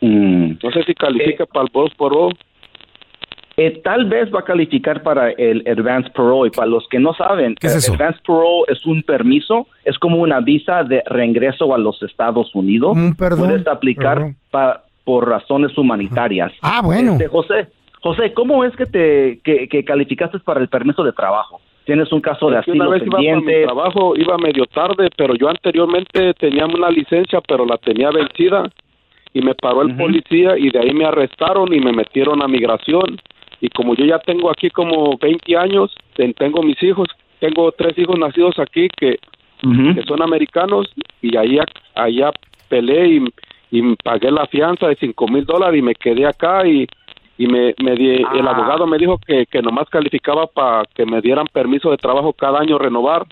Mm. 0.00 0.58
No 0.62 0.70
sé 0.72 0.82
si 0.84 0.94
califica 0.94 1.44
para 1.46 1.64
el 1.66 1.70
voz 1.72 1.92
por 1.94 2.14
voz. 2.14 2.34
Eh, 3.56 3.82
tal 3.84 4.06
vez 4.06 4.32
va 4.34 4.40
a 4.40 4.44
calificar 4.44 5.02
para 5.02 5.32
el 5.32 5.62
Advance 5.68 6.08
Parole. 6.14 6.48
Y 6.48 6.56
para 6.56 6.66
los 6.68 6.88
que 6.88 6.98
no 6.98 7.12
saben, 7.12 7.54
¿Qué 7.56 7.66
es 7.66 7.74
el 7.74 7.78
eso? 7.80 7.92
Advance 7.94 8.18
Parole 8.26 8.62
es 8.68 8.86
un 8.86 9.02
permiso, 9.02 9.66
es 9.84 9.98
como 9.98 10.16
una 10.18 10.40
visa 10.40 10.82
de 10.84 11.02
reingreso 11.04 11.74
a 11.74 11.78
los 11.78 12.02
Estados 12.02 12.54
Unidos. 12.54 12.96
Un 12.96 13.14
perdón, 13.14 13.48
Puedes 13.50 13.66
aplicar 13.66 14.14
perdón. 14.16 14.36
pa- 14.50 14.84
por 15.04 15.28
razones 15.28 15.76
humanitarias. 15.76 16.52
Ah, 16.62 16.80
bueno. 16.82 17.12
Este, 17.12 17.26
José, 17.28 17.66
José, 18.02 18.32
¿cómo 18.32 18.64
es 18.64 18.74
que 18.76 18.86
te 18.86 19.40
que, 19.44 19.68
que 19.68 19.84
calificaste 19.84 20.38
para 20.40 20.60
el 20.60 20.68
permiso 20.68 21.02
de 21.04 21.12
trabajo? 21.12 21.60
¿Tienes 21.84 22.12
un 22.12 22.20
caso 22.20 22.50
de 22.50 22.60
que 22.62 22.72
una 22.72 22.84
asilo 22.84 22.90
vez 22.90 23.02
iba 23.02 23.10
para 23.12 23.22
mi 23.22 23.26
pendiente? 23.28 23.64
trabajo, 23.64 24.14
iba 24.16 24.38
medio 24.38 24.64
tarde, 24.66 25.08
pero 25.16 25.34
yo 25.34 25.48
anteriormente 25.48 26.34
tenía 26.34 26.66
una 26.66 26.88
licencia, 26.90 27.40
pero 27.46 27.64
la 27.66 27.76
tenía 27.78 28.10
vencida 28.10 28.64
y 29.32 29.40
me 29.42 29.54
paró 29.54 29.82
el 29.82 29.96
policía 29.96 30.56
y 30.58 30.70
de 30.70 30.78
ahí 30.78 30.92
me 30.92 31.04
arrestaron 31.04 31.72
y 31.72 31.80
me 31.80 31.92
metieron 31.92 32.42
a 32.42 32.48
migración. 32.48 33.18
Y 33.60 33.68
como 33.68 33.94
yo 33.94 34.04
ya 34.04 34.18
tengo 34.18 34.50
aquí 34.50 34.70
como 34.70 35.16
20 35.20 35.56
años, 35.56 35.94
ten- 36.14 36.32
tengo 36.34 36.62
mis 36.62 36.82
hijos, 36.82 37.08
tengo 37.40 37.70
tres 37.72 37.96
hijos 37.98 38.18
nacidos 38.18 38.58
aquí 38.58 38.88
que, 38.96 39.18
que 39.94 40.02
son 40.04 40.22
americanos 40.22 40.90
y 41.20 41.36
allá, 41.36 41.64
allá 41.94 42.30
peleé 42.68 43.08
y, 43.08 43.24
y 43.70 43.94
pagué 44.02 44.30
la 44.30 44.46
fianza 44.46 44.88
de 44.88 44.96
5 44.96 45.28
mil 45.28 45.44
dólares 45.44 45.78
y 45.78 45.82
me 45.82 45.94
quedé 45.94 46.26
acá 46.26 46.66
y, 46.66 46.86
y 47.42 47.46
me, 47.46 47.74
me 47.82 47.94
di- 47.94 48.16
el 48.34 48.46
Ah. 48.46 48.50
abogado 48.50 48.86
me 48.86 48.98
dijo 48.98 49.18
que, 49.26 49.46
que 49.46 49.62
nomás 49.62 49.88
calificaba 49.88 50.46
para 50.46 50.82
que 50.94 51.06
me 51.06 51.20
dieran 51.22 51.46
permiso 51.50 51.90
de 51.90 51.96
trabajo 51.96 52.34
cada 52.34 52.60
año 52.60 52.78
renovar, 52.78 53.24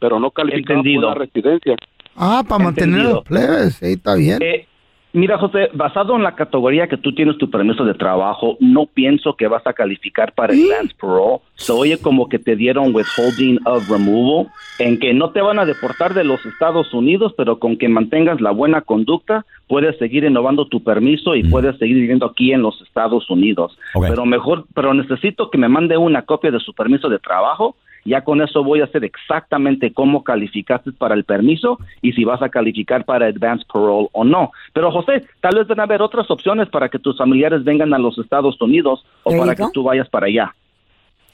pero 0.00 0.18
no 0.18 0.30
calificaba 0.30 0.78
Entendido. 0.80 1.02
por 1.08 1.18
la 1.18 1.24
residencia. 1.26 1.76
Ah, 2.16 2.42
para 2.48 2.64
mantener 2.64 3.02
los 3.04 3.22
plebes. 3.24 3.74
Sí, 3.74 3.92
está 3.92 4.14
bien. 4.14 4.38
Eh, 4.42 4.66
mira, 5.12 5.38
José, 5.38 5.70
basado 5.74 6.16
en 6.16 6.22
la 6.22 6.34
categoría 6.34 6.88
que 6.88 6.96
tú 6.96 7.14
tienes 7.14 7.38
tu 7.38 7.50
permiso 7.50 7.84
de 7.84 7.94
trabajo, 7.94 8.56
no 8.60 8.86
pienso 8.86 9.34
que 9.34 9.48
vas 9.48 9.66
a 9.66 9.72
calificar 9.72 10.32
para 10.32 10.52
el 10.52 10.70
Advance 10.70 10.94
Parole. 11.00 11.40
Se 11.54 11.72
oye 11.72 11.98
como 11.98 12.28
que 12.28 12.38
te 12.38 12.56
dieron 12.56 12.94
withholding 12.94 13.58
of 13.64 13.88
removal, 13.88 14.48
en 14.78 14.98
que 14.98 15.12
no 15.12 15.30
te 15.30 15.40
van 15.40 15.58
a 15.58 15.66
deportar 15.66 16.14
de 16.14 16.24
los 16.24 16.44
Estados 16.46 16.92
Unidos, 16.94 17.34
pero 17.36 17.58
con 17.58 17.76
que 17.76 17.88
mantengas 17.88 18.40
la 18.40 18.50
buena 18.50 18.80
conducta, 18.82 19.44
puedes 19.66 19.98
seguir 19.98 20.24
renovando 20.24 20.66
tu 20.66 20.82
permiso 20.82 21.34
y 21.34 21.44
puedes 21.44 21.76
seguir 21.78 21.96
viviendo 21.96 22.26
aquí 22.26 22.52
en 22.52 22.62
los 22.62 22.80
Estados 22.82 23.28
Unidos. 23.30 23.78
Pero 24.00 24.24
mejor, 24.26 24.64
pero 24.74 24.94
necesito 24.94 25.50
que 25.50 25.58
me 25.58 25.68
mande 25.68 25.96
una 25.96 26.22
copia 26.22 26.50
de 26.50 26.60
su 26.60 26.72
permiso 26.74 27.08
de 27.08 27.18
trabajo. 27.18 27.76
Ya 28.04 28.22
con 28.22 28.40
eso 28.40 28.64
voy 28.64 28.80
a 28.80 28.84
hacer 28.84 29.04
exactamente 29.04 29.92
cómo 29.92 30.24
calificaste 30.24 30.92
para 30.92 31.14
el 31.14 31.24
permiso 31.24 31.78
y 32.02 32.12
si 32.12 32.24
vas 32.24 32.40
a 32.42 32.48
calificar 32.48 33.04
para 33.04 33.26
Advance 33.26 33.64
Parole 33.72 34.08
o 34.12 34.24
no. 34.24 34.50
Pero 34.72 34.90
José, 34.90 35.26
tal 35.40 35.56
vez 35.56 35.66
van 35.68 35.80
a 35.80 35.84
haber 35.84 36.02
otras 36.02 36.30
opciones 36.30 36.68
para 36.68 36.88
que 36.88 36.98
tus 36.98 37.16
familiares 37.18 37.64
vengan 37.64 37.92
a 37.94 37.98
los 37.98 38.18
Estados 38.18 38.60
Unidos 38.60 39.04
o 39.22 39.30
para 39.30 39.52
you 39.52 39.56
que 39.56 39.62
go. 39.64 39.70
tú 39.72 39.82
vayas 39.82 40.08
para 40.08 40.26
allá. 40.26 40.54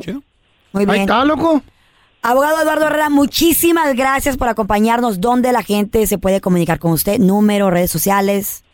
Chido. 0.01 0.23
Muy 0.73 0.83
Ahí 0.83 0.87
bien. 0.87 1.01
está, 1.03 1.25
loco. 1.25 1.63
Abogado 2.23 2.61
Eduardo 2.61 2.87
Herrera, 2.87 3.09
muchísimas 3.09 3.95
gracias 3.95 4.37
por 4.37 4.49
acompañarnos. 4.49 5.21
¿Dónde 5.21 5.53
la 5.53 5.63
gente 5.63 6.07
se 6.07 6.19
puede 6.19 6.41
comunicar 6.41 6.81
con 6.81 6.91
usted? 6.91 7.19
Número, 7.21 7.71
redes 7.71 7.91
sociales. 7.91 8.65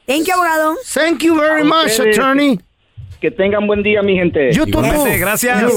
Thank 0.06 0.26
you, 0.26 0.34
abogado. 0.34 0.74
Thank 0.92 1.22
you 1.22 1.34
very 1.34 1.62
A 1.62 1.64
much, 1.64 1.86
ustedes. 1.86 2.18
attorney. 2.18 2.58
Que 3.20 3.30
tengan 3.30 3.66
buen 3.66 3.82
día, 3.82 4.02
mi 4.02 4.16
gente. 4.16 4.50
Igualmente, 4.50 5.16
gracias. 5.18 5.72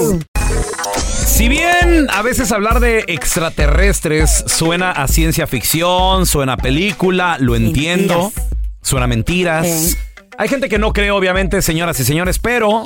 Si 1.28 1.50
bien 1.50 2.08
a 2.10 2.22
veces 2.24 2.52
hablar 2.52 2.80
de 2.80 3.04
extraterrestres 3.08 4.46
suena 4.48 4.92
a 4.92 5.08
ciencia 5.08 5.46
ficción, 5.46 6.26
suena 6.26 6.54
a 6.54 6.58
película, 6.58 7.38
lo 7.40 7.56
entiendo, 7.56 8.32
suena 8.82 9.04
a 9.04 9.08
mentiras. 9.08 9.98
Hay 10.38 10.48
gente 10.48 10.70
que 10.70 10.80
no 10.80 10.94
cree, 10.94 11.12
obviamente, 11.12 11.62
señoras 11.62 12.00
y 12.00 12.06
señores, 12.06 12.40
pero 12.40 12.86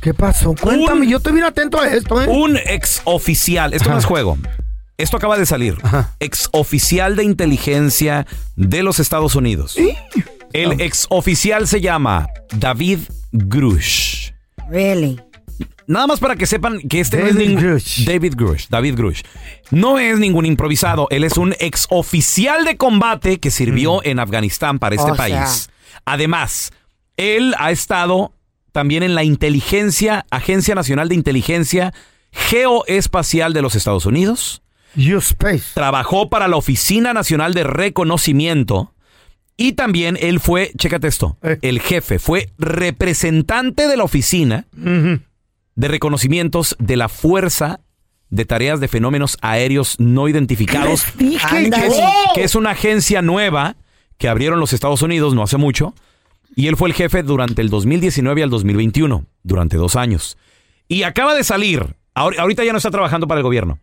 ¿Qué 0.00 0.14
pasó? 0.14 0.54
Cuéntame, 0.54 1.08
yo 1.08 1.16
estoy 1.16 1.32
bien 1.32 1.46
atento 1.46 1.80
a 1.80 1.88
esto, 1.88 2.22
¿eh? 2.22 2.26
un 2.28 2.56
ex 2.56 3.00
oficial, 3.04 3.74
esto 3.74 3.90
no 3.90 3.98
es 3.98 4.04
juego, 4.04 4.38
esto 4.96 5.16
acaba 5.16 5.36
de 5.36 5.46
salir, 5.46 5.76
ex 6.20 6.48
oficial 6.52 7.16
de 7.16 7.24
inteligencia 7.24 8.26
de 8.56 8.82
los 8.82 9.00
Estados 9.00 9.34
Unidos. 9.34 9.76
El 10.52 10.80
ex 10.80 11.06
oficial 11.08 11.66
se 11.66 11.80
llama 11.80 12.28
David 12.52 13.00
Grush. 13.32 14.32
Really? 14.70 15.20
Nada 15.90 16.06
más 16.06 16.20
para 16.20 16.36
que 16.36 16.46
sepan 16.46 16.78
que 16.88 17.00
este 17.00 17.16
no 17.16 17.26
es 17.26 17.34
David 17.34 17.48
ningún 17.48 17.64
David 18.06 18.34
Grush, 18.36 18.68
David 18.68 18.94
Grush. 18.94 19.22
No 19.72 19.98
es 19.98 20.20
ningún 20.20 20.46
improvisado, 20.46 21.08
él 21.10 21.24
es 21.24 21.36
un 21.36 21.52
ex 21.58 21.88
oficial 21.90 22.64
de 22.64 22.76
combate 22.76 23.40
que 23.40 23.50
sirvió 23.50 24.00
en 24.04 24.20
Afganistán 24.20 24.78
para 24.78 24.94
este 24.94 25.10
O 25.10 25.16
sea. 25.16 25.26
país. 25.26 25.68
Además, 26.04 26.70
él 27.16 27.56
ha 27.58 27.72
estado 27.72 28.32
también 28.70 29.02
en 29.02 29.16
la 29.16 29.24
inteligencia, 29.24 30.26
Agencia 30.30 30.76
Nacional 30.76 31.08
de 31.08 31.16
Inteligencia 31.16 31.92
Geoespacial 32.30 33.52
de 33.52 33.62
los 33.62 33.74
Estados 33.74 34.06
Unidos. 34.06 34.62
U-Space. 34.96 35.72
Trabajó 35.74 36.30
para 36.30 36.46
la 36.46 36.54
Oficina 36.54 37.12
Nacional 37.12 37.52
de 37.52 37.64
Reconocimiento. 37.64 38.94
Y 39.56 39.72
también 39.72 40.16
él 40.20 40.38
fue, 40.38 40.70
chécate 40.78 41.08
esto, 41.08 41.36
el 41.42 41.80
jefe, 41.80 42.20
fue 42.20 42.50
representante 42.58 43.88
de 43.88 43.96
la 43.96 44.04
oficina 44.04 44.66
de 45.74 45.88
reconocimientos 45.88 46.76
de 46.78 46.96
la 46.96 47.08
Fuerza 47.08 47.80
de 48.28 48.44
Tareas 48.44 48.80
de 48.80 48.88
Fenómenos 48.88 49.36
Aéreos 49.40 49.96
No 49.98 50.28
Identificados, 50.28 51.04
que, 51.18 51.86
es, 51.86 51.94
que 52.34 52.44
es 52.44 52.54
una 52.54 52.70
agencia 52.70 53.22
nueva 53.22 53.76
que 54.18 54.28
abrieron 54.28 54.60
los 54.60 54.72
Estados 54.72 55.02
Unidos 55.02 55.34
no 55.34 55.42
hace 55.42 55.56
mucho, 55.56 55.94
y 56.54 56.66
él 56.68 56.76
fue 56.76 56.88
el 56.88 56.94
jefe 56.94 57.22
durante 57.22 57.62
el 57.62 57.70
2019 57.70 58.42
al 58.42 58.50
2021, 58.50 59.24
durante 59.42 59.76
dos 59.76 59.96
años. 59.96 60.36
Y 60.88 61.04
acaba 61.04 61.34
de 61.34 61.42
salir, 61.44 61.96
ahor- 62.14 62.38
ahorita 62.38 62.62
ya 62.64 62.72
no 62.72 62.78
está 62.78 62.90
trabajando 62.90 63.26
para 63.26 63.38
el 63.38 63.44
gobierno, 63.44 63.78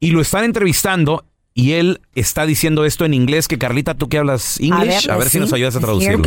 y 0.00 0.10
lo 0.12 0.20
están 0.20 0.44
entrevistando. 0.44 1.24
Y 1.52 1.72
él 1.72 2.00
está 2.14 2.46
diciendo 2.46 2.84
esto 2.84 3.04
en 3.04 3.12
inglés, 3.12 3.48
que 3.48 3.58
Carlita, 3.58 3.94
tú 3.94 4.08
que 4.08 4.18
hablas 4.18 4.58
English, 4.60 5.10
a 5.10 5.16
ver, 5.16 5.28
si 5.28 5.40
nos 5.40 5.52
ayudas 5.52 5.74
a 5.74 5.80
traducirlo. 5.80 6.22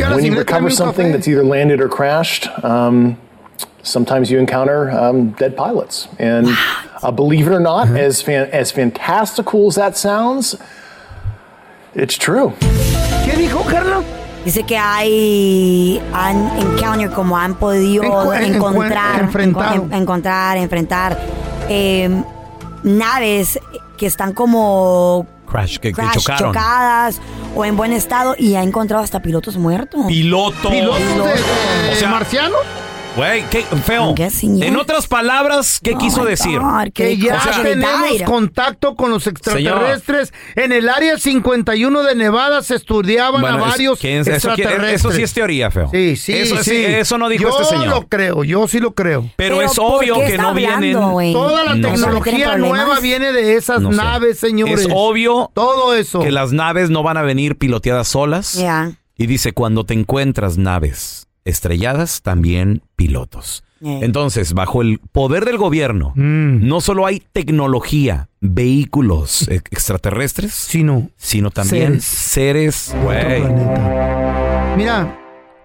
Sometimes 3.84 4.28
you 4.30 4.38
encounter 4.40 4.90
um, 4.90 5.30
dead 5.38 5.56
pilots. 5.56 6.08
And 6.18 6.48
uh, 7.02 7.12
believe 7.12 7.46
it 7.46 7.52
or 7.52 7.60
not, 7.60 7.88
as 7.88 8.20
fan- 8.22 8.50
as 8.52 8.72
fantastical 8.72 9.68
as 9.68 9.76
that 9.76 9.96
sounds, 9.96 10.56
it's 11.94 12.16
true. 12.18 12.52
¿Qué 13.24 13.36
dijo, 13.36 13.62
Carlos? 13.70 14.04
Dice 14.44 14.62
que 14.64 14.76
hay 14.76 16.02
han 16.12 16.50
encounter 16.58 17.08
como 17.10 17.36
han 17.38 17.54
podido 17.54 18.02
Encu- 18.04 18.36
en- 18.36 18.54
encontrar, 18.56 19.20
enfrentado. 19.20 19.74
en- 19.84 19.92
encontrar, 19.94 20.56
enfrentar 20.58 21.16
eh, 21.68 22.22
naves 22.82 23.58
que 23.96 24.06
están 24.06 24.32
como 24.34 25.26
Crash, 25.46 25.78
que, 25.78 25.88
que 25.90 25.94
crash, 25.94 26.18
chocaron. 26.18 26.52
chocadas 26.52 27.20
o 27.56 27.64
en 27.64 27.76
buen 27.76 27.92
estado 27.92 28.34
y 28.36 28.54
ha 28.56 28.62
encontrado 28.62 29.02
hasta 29.02 29.22
pilotos 29.22 29.56
muertos. 29.56 30.04
Pilotos. 30.08 30.70
¿Pilotos 30.70 30.98
de, 31.00 31.92
O 31.92 31.94
sea, 31.94 32.08
marcianos? 32.10 32.58
Güey, 33.16 33.44
qué 33.50 33.62
feo. 33.62 34.14
En 34.42 34.76
otras 34.76 35.06
palabras, 35.06 35.78
¿qué 35.82 35.94
quiso 35.94 36.24
decir? 36.24 36.58
Que 36.92 37.16
ya 37.16 37.36
O 37.36 37.40
sea, 37.40 37.62
tenemos 37.62 38.22
contacto 38.24 38.96
con 38.96 39.10
los 39.10 39.26
extraterrestres. 39.26 40.32
En 40.56 40.72
el 40.72 40.88
área 40.88 41.16
51 41.18 42.02
de 42.02 42.14
Nevada 42.16 42.62
se 42.62 42.74
estudiaban 42.74 43.40
Bueno, 43.40 43.64
a 43.64 43.68
varios 43.68 44.04
extraterrestres. 44.04 44.94
eso 44.94 45.12
sí 45.12 45.22
es 45.22 45.32
teoría, 45.32 45.70
feo. 45.70 45.88
Sí, 45.92 46.16
sí, 46.16 46.32
Eso 46.32 46.56
sí, 46.56 46.70
sí. 46.70 46.84
eso 46.84 47.18
no 47.18 47.28
dijo 47.28 47.44
yo 47.44 47.50
este 47.50 47.64
señor. 47.64 47.84
Yo 47.84 47.90
lo 47.90 48.06
creo, 48.08 48.44
yo 48.44 48.66
sí 48.66 48.80
lo 48.80 48.94
creo. 48.94 49.30
Pero, 49.36 49.62
es 49.62 49.78
obvio 49.78 50.16
que 50.20 50.36
no 50.36 50.52
vienen. 50.54 50.94
Toda 50.94 51.64
la 51.64 51.74
No 51.76 51.88
tecnología 51.88 52.56
nueva 52.56 52.98
viene 53.00 53.32
de 53.32 53.54
esas 53.56 53.80
No 53.80 53.90
sé. 53.90 53.96
naves, 53.96 54.38
señores. 54.38 54.80
Es 54.80 54.88
obvio 54.92 55.50
Todo 55.54 55.94
eso. 55.94 56.20
que 56.20 56.32
las 56.32 56.52
naves 56.52 56.90
no 56.90 57.02
van 57.02 57.16
a 57.16 57.22
venir 57.22 57.56
piloteadas 57.56 58.08
solas. 58.08 58.54
Ya. 58.54 58.92
Y 59.16 59.26
dice, 59.26 59.52
cuando 59.52 59.84
te 59.84 59.94
encuentras 59.94 60.58
naves 60.58 61.28
estrelladas, 61.44 62.22
también 62.22 62.82
pilotos. 62.96 63.64
Eh. 63.82 64.00
Entonces, 64.02 64.54
bajo 64.54 64.80
el 64.82 64.98
poder 65.12 65.44
del 65.44 65.58
gobierno, 65.58 66.12
Mm. 66.16 66.66
no 66.66 66.80
solo 66.80 67.06
hay 67.06 67.22
tecnología, 67.32 68.28
vehículos 68.40 69.46
e- 69.48 69.56
extraterrestres, 69.56 70.54
sino, 70.54 71.10
sino 71.16 71.50
también 71.50 72.00
seres, 72.00 72.94
güey. 73.02 73.42
Mira, 74.76 75.18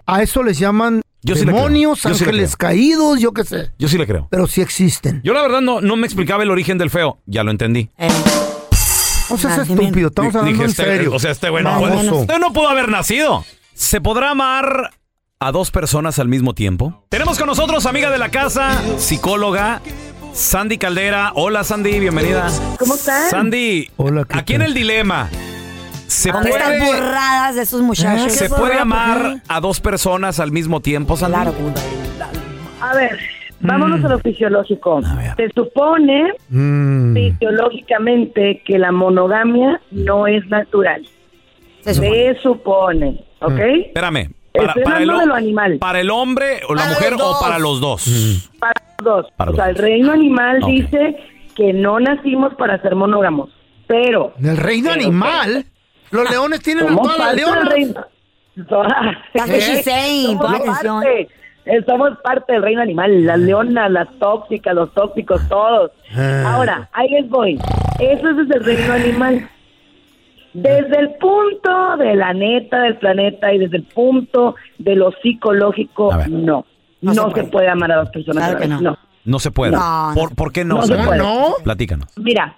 a 0.05 0.21
eso 0.21 0.43
les 0.43 0.59
llaman 0.59 1.01
Yo 1.21 1.35
demonios, 1.35 1.99
sí 2.01 2.07
ángeles 2.07 2.55
caídos, 2.55 3.19
yo 3.19 3.31
qué 3.33 3.43
sé. 3.43 3.71
Yo 3.77 3.87
sí 3.87 3.97
le 3.97 4.05
creo. 4.07 4.27
Pero 4.31 4.47
sí 4.47 4.61
existen. 4.61 5.21
Yo 5.23 5.33
la 5.33 5.41
verdad 5.41 5.61
no, 5.61 5.81
no 5.81 5.95
me 5.95 6.05
explicaba 6.07 6.43
el 6.43 6.51
origen 6.51 6.77
del 6.77 6.89
feo. 6.89 7.19
Ya 7.25 7.43
lo 7.43 7.51
entendí. 7.51 7.89
O 9.31 9.37
sea, 9.37 9.55
es 9.61 9.69
estúpido, 9.69 10.07
estamos 10.07 10.33
hablando 10.35 10.51
dije, 10.51 10.63
en 10.63 10.69
este- 10.71 10.83
serio. 10.83 11.13
O 11.13 11.19
sea, 11.19 11.31
este 11.31 11.49
güey 11.49 11.63
no, 11.63 11.79
usted 12.21 12.39
no 12.39 12.51
pudo 12.51 12.67
haber 12.69 12.89
nacido. 12.89 13.45
¿Se 13.73 14.01
podrá 14.01 14.31
amar 14.31 14.91
a 15.41 15.53
dos 15.53 15.71
personas 15.71 16.19
al 16.19 16.27
mismo 16.27 16.53
tiempo? 16.53 17.01
Tenemos 17.07 17.37
con 17.39 17.47
nosotros, 17.47 17.85
amiga 17.85 18.09
de 18.11 18.17
la 18.17 18.27
casa, 18.27 18.73
psicóloga, 18.97 19.79
Sandy 20.33 20.77
Caldera. 20.77 21.31
Hola, 21.33 21.63
Sandy, 21.63 21.97
bienvenida. 21.97 22.49
¿Cómo 22.77 22.95
estás? 22.95 23.29
Sandy, 23.29 23.89
aquí 24.31 24.55
en 24.55 24.63
el 24.63 24.73
dilema. 24.73 25.29
¿Se 26.07 26.33
¿Dónde 26.33 26.49
están 26.49 26.77
puede, 26.79 26.91
burradas 27.01 27.55
de 27.55 27.61
esos 27.61 27.81
muchachos? 27.81 28.33
¿Se 28.33 28.49
puede 28.49 28.77
amar 28.79 29.41
a 29.47 29.61
dos 29.61 29.79
personas 29.79 30.41
al 30.41 30.51
mismo 30.51 30.81
tiempo, 30.81 31.15
Sandy? 31.15 31.37
A 32.81 32.95
ver, 32.95 33.17
vámonos 33.61 34.01
Mm. 34.01 34.05
a 34.07 34.09
lo 34.09 34.19
fisiológico. 34.19 35.01
Se 35.37 35.49
supone 35.55 36.33
Mm. 36.49 37.13
fisiológicamente 37.13 38.61
que 38.65 38.77
la 38.77 38.91
monogamia 38.91 39.79
no 39.91 40.27
es 40.27 40.45
natural. 40.49 41.07
Se 41.79 42.35
supone, 42.41 43.23
¿ok? 43.39 43.51
Mm. 43.53 43.79
Espérame. 43.85 44.29
Para, 44.61 44.69
Estoy 44.69 44.83
para 44.83 44.97
el, 44.99 45.07
de 45.07 45.25
lo 45.25 45.35
animal. 45.35 45.77
para 45.79 45.99
el 46.01 46.09
hombre 46.11 46.61
o 46.67 46.75
la 46.75 46.81
Para 46.83 46.93
mujer 46.93 47.13
o 47.21 47.39
para 47.41 47.59
los 47.59 47.79
dos. 47.81 48.49
Para 48.59 48.73
los 48.99 49.05
dos. 49.05 49.31
Para 49.37 49.51
o 49.51 49.53
los 49.53 49.55
sea, 49.61 49.69
el 49.69 49.75
reino 49.75 50.11
animal 50.11 50.59
dice 50.65 51.17
que 51.55 51.73
no 51.73 51.99
nacimos 51.99 52.53
para 52.55 52.81
ser 52.81 52.95
monógamos, 52.95 53.49
pero... 53.87 54.33
¿El 54.41 54.57
reino 54.57 54.89
pero- 54.93 55.01
animal? 55.01 55.65
Los 56.11 56.29
leones 56.29 56.61
tienen 56.61 56.87
todas 56.87 57.17
las 57.17 57.27
parte 57.27 57.35
del 57.35 57.45
leonas. 57.45 57.69
reino. 57.73 58.05
Somos 58.67 58.93
parte, 60.67 61.27
eh, 61.65 61.83
somos 61.87 62.17
parte 62.23 62.53
del 62.53 62.61
reino 62.63 62.81
animal, 62.81 63.25
las 63.25 63.39
leonas, 63.39 63.91
las 63.91 64.07
tóxicas, 64.19 64.73
los 64.73 64.93
tóxicos, 64.93 65.41
todos. 65.47 65.91
Ah. 66.15 66.53
Ahora, 66.55 66.89
ahí 66.93 67.09
les 67.09 67.29
voy. 67.29 67.59
Eso 67.99 68.29
es 68.29 68.37
desde 68.37 68.55
el 68.55 68.63
reino 68.65 68.93
animal. 68.93 69.49
Desde 70.53 70.99
el 70.99 71.09
punto 71.19 71.97
de 71.97 72.15
la 72.15 72.33
neta 72.33 72.81
del 72.81 72.97
planeta 72.97 73.53
y 73.53 73.59
desde 73.59 73.77
el 73.77 73.83
punto 73.83 74.55
de 74.79 74.95
lo 74.95 75.11
psicológico, 75.21 76.11
no. 76.29 76.65
No, 77.01 77.13
se, 77.33 77.43
puede. 77.45 77.69
amar 77.69 77.91
a 77.93 77.97
dos 77.97 78.09
personas. 78.09 78.43
Claro 78.43 78.57
a 78.57 78.59
la 78.59 78.67
vez, 78.75 78.81
no. 78.81 78.91
no. 78.91 78.97
No 79.25 79.39
se 79.39 79.51
puede. 79.51 79.71
No, 79.73 80.11
¿Por, 80.15 80.35
por 80.35 80.51
qué 80.51 80.65
no? 80.65 80.75
No 80.77 80.81
se 80.83 80.93
Sandy? 80.95 81.05
puede. 81.07 81.19
¿No? 81.19 81.53
Platícanos. 81.63 82.07
Mira, 82.17 82.57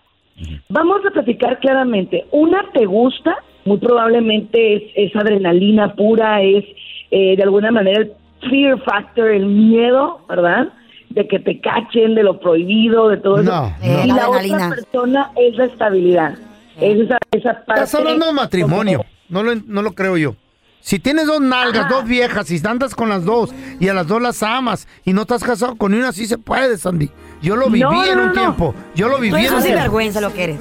vamos 0.70 1.02
a 1.06 1.12
platicar 1.12 1.60
claramente. 1.60 2.26
Una 2.32 2.64
te 2.74 2.86
gusta, 2.86 3.36
muy 3.66 3.78
probablemente 3.78 4.76
es, 4.76 4.84
es 4.96 5.16
adrenalina 5.16 5.94
pura, 5.96 6.42
es 6.42 6.64
eh, 7.12 7.36
de 7.36 7.44
alguna 7.44 7.72
manera 7.72 8.02
el 8.02 8.14
fear 8.50 8.80
factor, 8.84 9.30
el 9.30 9.46
miedo, 9.46 10.22
¿verdad? 10.30 10.70
De 11.10 11.28
que 11.28 11.40
te 11.40 11.60
cachen, 11.60 12.16
de 12.16 12.24
lo 12.24 12.40
prohibido, 12.40 13.10
de 13.10 13.18
todo 13.18 13.44
No, 13.44 13.66
eso. 13.68 13.76
no. 13.82 14.04
Y 14.04 14.08
La 14.08 14.16
la 14.16 14.24
adrenalina. 14.26 14.56
otra 14.56 14.70
persona 14.70 15.32
es 15.36 15.56
la 15.58 15.66
estabilidad. 15.66 16.34
Es 16.80 17.00
esa, 17.00 17.18
esa 17.32 17.54
parte. 17.66 17.84
Estás 17.84 17.96
hablando 17.96 18.26
de 18.28 18.34
matrimonio. 18.34 19.06
No 19.30 19.44
lo, 19.44 19.56
no 19.56 19.82
lo 19.82 19.94
creo 19.94 20.18
yo. 20.18 20.36
Si 20.82 21.00
tienes 21.00 21.28
dos 21.28 21.40
nalgas, 21.42 21.88
dos 21.90 22.06
viejas, 22.06 22.50
y 22.50 22.60
andas 22.66 22.96
con 22.96 23.10
las 23.10 23.24
dos, 23.24 23.54
y 23.80 23.88
a 23.88 23.94
las 23.94 24.08
dos 24.08 24.20
las 24.20 24.42
amas, 24.42 24.88
y 25.06 25.14
no 25.14 25.22
estás 25.22 25.44
casado 25.44 25.76
con 25.76 25.94
una, 25.94 26.12
sí 26.12 26.26
se 26.26 26.40
puede, 26.40 26.76
Sandy. 26.78 27.12
Yo 27.42 27.56
lo 27.56 27.68
viví 27.68 27.82
No, 27.82 27.92
no, 27.92 28.06
en 28.06 28.20
un 28.20 28.28
no, 28.28 28.34
tiempo. 28.34 28.74
Yo 28.96 29.08
lo 29.08 29.20
viví 29.20 29.28
en 29.30 29.36
un 29.36 29.42
tiempo. 29.48 29.62
sinvergüenza 29.62 30.22
lo 30.22 30.34
que 30.34 30.44
eres. 30.44 30.60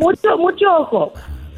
Mucho, 0.00 0.36
mucho 0.38 0.66
ojo. 0.76 1.12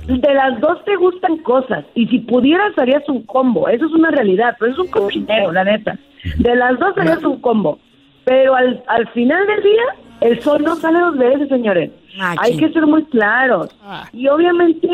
de 0.06 0.34
las 0.34 0.60
dos 0.60 0.84
te 0.84 0.94
gustan 0.96 1.38
cosas 1.38 1.84
y 1.94 2.06
si 2.08 2.18
pudieras 2.20 2.76
harías 2.76 3.02
un 3.08 3.22
combo, 3.24 3.68
eso 3.68 3.86
es 3.86 3.92
una 3.92 4.10
realidad, 4.10 4.56
pero 4.58 4.72
es 4.72 4.78
un 4.78 4.88
cochinero, 4.88 5.50
la 5.52 5.64
neta. 5.64 5.98
De 6.36 6.54
las 6.54 6.78
dos 6.78 6.92
harías 6.98 7.22
un 7.24 7.40
combo, 7.40 7.78
pero 8.24 8.54
al, 8.54 8.82
al 8.88 9.08
final 9.12 9.46
del 9.46 9.62
día 9.62 9.82
el 10.22 10.42
sol 10.42 10.62
no 10.62 10.76
sale 10.76 10.98
dos 11.00 11.16
veces, 11.18 11.48
señores. 11.48 11.90
Hay 12.38 12.56
que 12.56 12.70
ser 12.72 12.86
muy 12.86 13.04
claros. 13.06 13.68
Y 14.12 14.28
obviamente 14.28 14.88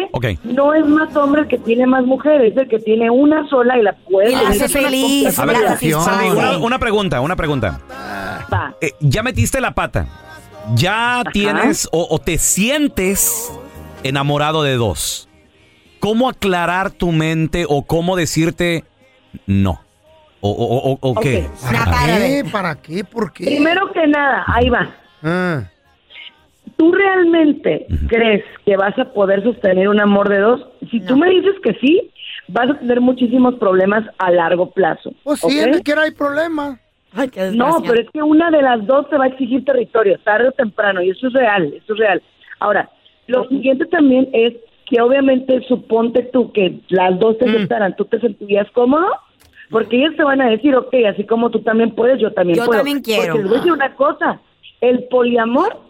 no 0.45 0.73
es 0.75 0.87
más 0.87 1.15
hombre 1.17 1.43
el 1.43 1.49
que 1.49 1.59
tiene 1.59 1.87
más 1.87 2.05
mujeres, 2.05 2.53
es 2.53 2.59
el 2.59 2.69
que 2.69 2.79
tiene 2.79 3.11
una 3.11 3.49
sola 3.49 3.77
y 3.79 3.83
la 3.83 3.93
puede. 3.93 4.31
Y 4.31 4.35
la 4.35 4.49
hace 4.49 4.69
feliz, 4.69 5.39
A 5.39 5.45
ver, 5.47 5.57
una, 6.37 6.59
una 6.59 6.79
pregunta, 6.79 7.21
una 7.21 7.37
pregunta. 7.37 7.81
Va. 8.53 8.75
Eh, 8.81 8.93
ya 9.01 9.23
metiste 9.23 9.61
la 9.61 9.73
pata. 9.75 10.07
Ya 10.75 11.23
tienes 11.33 11.89
o, 11.93 12.07
o 12.11 12.19
te 12.19 12.39
sientes 12.39 13.53
enamorado 14.03 14.63
de 14.63 14.75
dos. 14.75 15.29
¿Cómo 16.01 16.29
aclarar 16.29 16.91
tu 16.93 17.11
mente 17.11 17.65
o 17.69 17.83
cómo 17.85 18.15
decirte 18.17 18.85
no? 19.47 19.81
¿O, 20.41 20.51
o, 20.51 20.93
o- 20.93 20.99
o 21.01 21.15
qué? 21.21 21.49
Ok. 21.51 21.73
¿Para 21.73 22.07
qué? 22.07 22.45
¿Para 22.53 22.75
qué? 22.77 23.05
¿Por 23.05 23.33
qué? 23.33 23.45
Primero 23.47 23.91
que 23.93 24.07
nada, 24.07 24.45
ahí 24.47 24.69
va. 24.69 24.89
Ah. 25.23 25.65
¿Tú 26.77 26.93
realmente 26.93 27.87
crees 28.09 28.45
que 28.65 28.77
vas 28.77 28.97
a 28.99 29.07
poder 29.13 29.43
sostener 29.43 29.89
un 29.89 30.01
amor 30.01 30.29
de 30.29 30.39
dos? 30.39 30.67
Si 30.91 31.01
tú 31.01 31.17
me 31.17 31.29
dices 31.31 31.55
que 31.63 31.75
sí, 31.75 32.11
vas 32.49 32.71
a 32.71 32.79
tener 32.79 33.01
muchísimos 33.01 33.55
problemas 33.57 34.05
a 34.19 34.31
largo 34.31 34.71
plazo. 34.71 35.13
Pues 35.25 35.41
sí, 35.41 35.59
¿ok? 35.59 35.67
en 35.67 35.75
el 35.75 35.83
que 35.83 35.93
hay 35.95 36.11
problema. 36.13 36.79
No, 37.55 37.83
pero 37.83 38.01
es 38.03 38.09
que 38.13 38.23
una 38.23 38.51
de 38.51 38.63
las 38.63 38.87
dos 38.87 39.09
te 39.09 39.17
va 39.17 39.25
a 39.25 39.29
exigir 39.29 39.65
territorio, 39.65 40.19
tarde 40.25 40.49
o 40.49 40.53
temprano, 40.53 41.03
y 41.03 41.11
eso 41.11 41.27
es 41.29 41.33
real, 41.33 41.73
eso 41.75 41.95
es 41.95 41.99
real. 41.99 42.23
Ahora, 42.61 42.91
lo 43.27 43.49
siguiente 43.49 43.87
también 43.87 44.29
es 44.33 44.55
que 44.87 45.01
obviamente 45.01 45.61
suponte 45.67 46.23
tú 46.33 46.53
que 46.53 46.81
las 46.91 47.19
dos 47.19 47.39
te 47.39 47.47
Mm. 47.47 47.49
aceptaran, 47.57 47.97
¿tú 47.97 48.05
te 48.05 48.21
sentirías 48.21 48.71
cómodo? 48.73 49.07
Porque 49.71 49.97
ellas 49.99 50.17
te 50.17 50.23
van 50.23 50.41
a 50.43 50.49
decir, 50.51 50.75
ok, 50.77 50.95
así 51.13 51.25
como 51.25 51.51
tú 51.51 51.61
también 51.61 51.91
puedes, 51.95 52.21
yo 52.21 52.33
también 52.33 52.59
Yo 52.59 52.67
puedo. 52.67 52.79
también 52.79 53.01
quiero. 53.01 53.23
Porque 53.35 53.39
les 53.39 53.49
voy 53.49 53.57
a 53.57 53.61
decir 53.61 53.73
una 53.73 53.95
cosa, 53.95 54.41
el 54.81 55.05
poliamor 55.11 55.81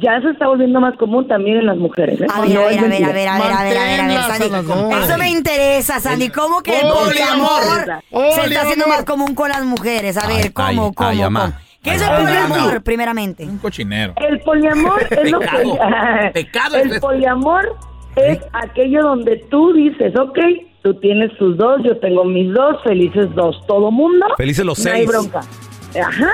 ya 0.00 0.20
se 0.20 0.30
está 0.30 0.48
volviendo 0.48 0.80
más 0.80 0.96
común 0.96 1.26
también 1.28 1.58
en 1.58 1.66
las 1.66 1.76
mujeres. 1.76 2.20
¿eh? 2.20 2.26
A 2.32 2.40
ver, 2.40 2.50
No 2.50 2.60
a 2.60 2.66
ver, 2.66 2.78
a 2.78 2.82
ver, 2.82 3.04
a 3.04 3.12
ver, 3.12 3.28
a 3.28 3.38
ver, 3.38 3.52
a 3.52 3.62
ver, 3.64 3.78
a 3.78 3.84
ver, 3.84 4.00
a 4.00 4.06
ver, 4.06 4.20
Sandy. 4.20 5.04
Eso 5.04 5.18
me 5.18 5.30
interesa, 5.30 6.00
Sandy. 6.00 6.28
¿Cómo 6.28 6.62
que 6.62 6.78
el 6.78 6.86
Poliamor. 6.88 8.02
se 8.34 8.46
está 8.46 8.62
haciendo 8.62 8.86
más 8.88 9.04
común 9.04 9.34
con 9.34 9.48
las 9.48 9.64
mujeres? 9.64 10.16
A 10.18 10.26
ver, 10.26 10.52
¿cómo, 10.52 10.92
cómo, 10.92 11.08
ay, 11.08 11.22
cómo? 11.22 11.52
¿Qué 11.82 11.94
es 11.94 12.02
el 12.02 12.08
poliamor, 12.08 12.82
primeramente? 12.82 13.44
Un 13.44 13.58
cochinero. 13.58 14.12
El 14.16 14.40
poliamor 14.40 15.06
es 15.08 15.30
lo 15.30 15.38
que... 15.38 15.78
Pecado. 16.34 16.76
El 16.82 16.98
poliamor 16.98 17.76
es 18.16 18.40
aquello 18.52 19.02
donde 19.02 19.36
tú 19.50 19.72
dices, 19.72 20.12
ok, 20.18 20.38
tú 20.82 20.94
tienes 20.94 21.36
tus 21.38 21.56
dos, 21.56 21.80
yo 21.84 21.96
tengo 21.98 22.24
mis 22.24 22.52
dos, 22.52 22.82
felices 22.82 23.32
dos, 23.36 23.64
todo 23.68 23.92
mundo. 23.92 24.26
Felices 24.36 24.64
los 24.64 24.84
no 24.84 24.90
hay 24.90 24.96
seis. 24.98 25.08
bronca. 25.08 25.40
Ajá, 26.00 26.32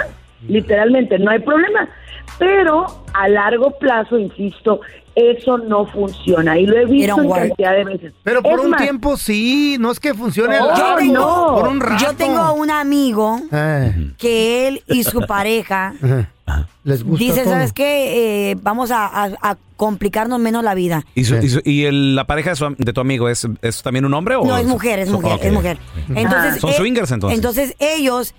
literalmente, 0.49 1.19
no 1.19 1.31
hay 1.31 1.41
problema. 1.41 1.89
Pero 2.39 3.05
a 3.15 3.29
largo 3.29 3.79
plazo, 3.79 4.19
insisto, 4.19 4.81
eso 5.15 5.59
no 5.59 5.87
funciona. 5.87 6.59
Y 6.59 6.67
lo 6.67 6.77
he 6.79 6.87
visto 6.87 7.21
en 7.21 7.31
cantidad 7.31 7.73
de 7.73 7.85
veces. 7.85 8.13
Pero 8.23 8.43
por 8.43 8.59
Es 8.59 8.65
un 8.65 8.71
más, 8.71 8.81
tiempo 8.83 9.17
sí, 9.17 9.77
no 9.79 9.91
es 9.93 10.01
que 10.01 10.15
funcione 10.15 10.59
No, 10.59 10.71
a 10.71 10.79
largo, 10.79 11.13
no. 11.13 11.55
por 11.55 11.69
un 11.69 11.81
rato. 11.81 12.03
Yo 12.05 12.15
tengo 12.15 12.55
un 12.55 12.71
amigo 12.71 13.39
Eh, 13.53 14.13
que 14.19 14.69
él 14.69 14.83
y 14.87 15.05
su 15.05 15.21
pareja 15.27 15.95
les 16.85 17.05
gusta 17.05 17.25
dice, 17.25 17.43
todo. 17.43 17.53
¿sabes 17.53 17.73
qué? 17.73 18.51
Eh, 18.53 18.57
vamos 18.61 18.91
a, 18.91 19.07
a- 19.07 19.31
a 19.43 19.57
complicarnos 19.77 20.39
menos 20.41 20.65
la 20.65 20.75
vida. 20.75 21.05
¿Y, 21.15 21.25
su- 21.25 21.37
y 21.37 21.49
su- 21.49 21.61
y 21.65 21.85
el- 21.85 22.15
la 22.17 22.25
pareja 22.27 22.51
de, 22.51 22.57
su 22.57 22.65
am- 22.65 22.77
de 22.79 22.93
tu 22.93 23.01
amigo 23.01 23.29
es, 23.29 23.47
es 23.61 23.83
también 23.83 24.05
un 24.05 24.15
hombre 24.15 24.37
o 24.37 24.45
No, 24.45 24.57
es 24.57 24.67
mujer, 24.67 24.99
es 25.01 25.09
Son- 25.11 25.21
mujer, 25.23 25.39
es 25.43 25.53
mujer. 25.53 25.79
Entonces, 26.15 26.61
Son 26.61 26.71
eh, 26.71 26.75
swingers 26.75 27.11
entonces. 27.13 27.39
Entonces 27.39 27.77
ellos 27.79 28.35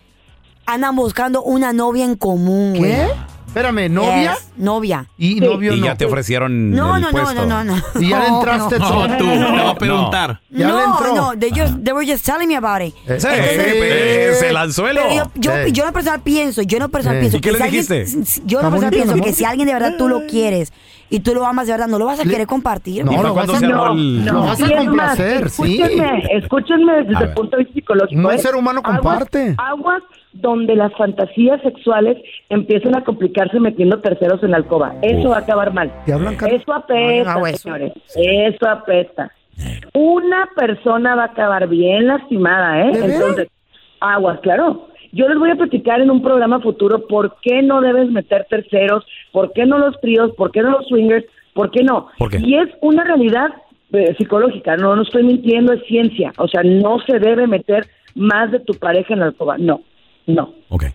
andan 0.66 0.96
buscando 0.96 1.42
una 1.44 1.74
novia 1.74 2.06
en 2.06 2.16
común. 2.16 2.74
¿Qué? 2.74 3.08
Espérame, 3.48 3.88
¿novia? 3.88 4.34
Yes, 4.34 4.52
novia. 4.58 5.06
Y 5.16 5.40
novio 5.40 5.74
y 5.76 5.80
no. 5.80 5.86
ya 5.86 5.96
te 5.96 6.06
ofrecieron 6.06 6.72
No, 6.72 6.96
el 6.96 7.04
no, 7.04 7.12
no, 7.12 7.12
puesto. 7.12 7.46
no, 7.46 7.64
no, 7.64 7.76
no. 7.76 7.84
Y 8.02 8.10
ya 8.10 8.20
le 8.24 8.30
No, 8.30 8.38
entraste 8.40 8.80
no. 8.80 8.88
todo. 8.90 9.08
No, 9.08 9.18
tú, 9.18 9.26
te 9.26 9.38
va 9.64 9.70
a 9.70 9.76
preguntar. 9.76 10.42
Ya 10.50 10.68
le 10.70 10.74
no, 10.74 10.98
entró. 10.98 11.16
no, 11.16 11.32
they, 11.38 11.52
just, 11.52 11.76
they 11.84 11.94
were 11.94 12.04
just 12.12 12.26
telling 12.26 12.48
me 12.48 12.56
about 12.56 12.82
it. 12.82 12.96
Eh, 13.08 13.20
Sí, 13.20 13.28
Entonces- 13.28 13.30
eh, 13.30 14.34
se 14.40 14.52
lanzó 14.54 14.88
el 14.88 14.98
Pero 14.98 15.14
yo, 15.14 15.32
yo, 15.36 15.52
Eh. 15.56 15.72
yo 15.72 15.86
lo 15.86 15.94
personal 15.94 16.22
pienso, 16.22 16.64
yo 16.64 16.78
en 16.78 16.84
lo 16.84 16.90
personal 16.90 17.18
Eh. 17.18 17.20
pienso 17.20 17.38
¿Y 17.38 17.42
qué 17.42 17.50
que 17.50 17.52
le 17.52 17.58
si 17.60 17.64
alguien- 17.64 17.86
dijiste? 17.88 18.06
yo 18.06 18.12
en 18.16 18.22
Está 18.24 18.40
lo 18.42 18.44
personal 18.48 18.72
bonito, 18.72 18.90
pienso 18.90 19.16
¿no? 19.18 19.24
que 19.24 19.34
si 19.34 19.46
alguien 19.46 19.68
de 19.68 19.74
verdad 19.76 19.94
tú 20.00 20.08
lo 20.10 20.26
quieres 20.26 20.74
y 21.12 21.20
tú 21.20 21.36
lo 21.36 21.46
amas 21.46 21.68
de 21.68 21.74
verdad, 21.74 21.88
no 21.88 22.00
lo 22.00 22.08
vas 22.08 22.20
a 22.22 22.24
querer 22.24 22.48
compartir. 22.48 23.06
No, 23.06 23.12
¿Y 23.12 23.16
para 23.18 23.28
lo 23.28 23.36
vas 23.36 23.50
a- 23.50 23.60
No, 23.68 23.92
el- 23.94 24.26
Lo 24.26 24.42
vas 24.42 24.60
a 24.60 24.66
es 24.66 24.72
más, 24.72 24.86
complacer, 24.86 25.50
sí. 25.52 25.80
escúchenme, 25.80 26.24
escúchenme 26.40 26.94
desde 27.04 27.18
A 27.18 27.28
el 27.28 27.34
punto 27.36 27.56
de 27.58 27.64
vista 27.66 27.74
psicológico. 27.76 28.20
No, 28.20 28.32
¿eh? 28.32 28.34
el 28.34 28.42
ser 28.42 28.56
humano 28.56 28.82
comparte. 28.82 29.54
Aguas, 29.60 30.02
donde 30.34 30.76
las 30.76 30.94
fantasías 30.96 31.62
sexuales 31.62 32.18
empiezan 32.50 32.96
a 32.96 33.04
complicarse 33.04 33.60
metiendo 33.60 34.00
terceros 34.02 34.44
en 34.44 34.52
la 34.52 34.58
alcoba. 34.58 34.96
Eso 35.02 35.30
va 35.30 35.38
a 35.38 35.40
acabar 35.42 35.74
mal. 35.74 35.92
Eso 36.06 36.74
apesta, 36.74 37.34
No, 37.34 37.40
no, 37.40 37.48
eso. 37.48 37.58
señores. 37.60 37.94
Eso 38.16 38.70
apesta. 38.70 39.32
Una 39.94 40.50
persona 40.56 41.16
va 41.16 41.24
a 41.24 41.28
acabar 41.28 41.68
bien 41.68 42.08
lastimada, 42.08 42.82
¿eh? 42.82 42.92
Entonces, 42.94 43.48
aguas, 44.00 44.40
claro. 44.42 44.88
Yo 45.12 45.28
les 45.30 45.38
voy 45.38 45.52
a 45.52 45.56
platicar 45.56 46.02
en 46.02 46.10
un 46.10 46.24
programa 46.24 46.60
futuro 46.60 47.06
por 47.08 47.36
qué 47.42 47.62
no 47.62 47.82
debes 47.82 48.10
meter 48.10 48.48
terceros, 48.50 49.06
por 49.32 49.54
qué 49.54 49.66
no 49.68 49.78
los 49.78 50.00
tríos, 50.02 50.32
por 50.36 50.52
qué 50.52 50.64
no 50.64 50.72
los 50.72 50.88
swingers, 50.88 51.26
por 51.54 51.70
qué 51.70 51.84
no. 51.84 52.08
¿Por 52.18 52.32
qué? 52.32 52.40
Y 52.40 52.56
es 52.56 52.70
una 52.82 53.04
realidad 53.04 53.50
eh, 53.92 54.16
psicológica, 54.18 54.76
no, 54.76 54.96
no 54.96 55.04
estoy 55.04 55.22
mintiendo, 55.22 55.74
es 55.74 55.84
ciencia. 55.84 56.34
O 56.40 56.48
sea, 56.48 56.64
no 56.64 56.98
se 57.06 57.20
debe 57.20 57.46
meter 57.46 57.86
más 58.16 58.52
de 58.52 58.60
tu 58.60 58.74
pareja 58.74 59.14
en 59.14 59.20
la 59.20 59.28
alcoba. 59.28 59.58
No, 59.60 59.82
no. 60.28 60.54
Ok. 60.70 60.86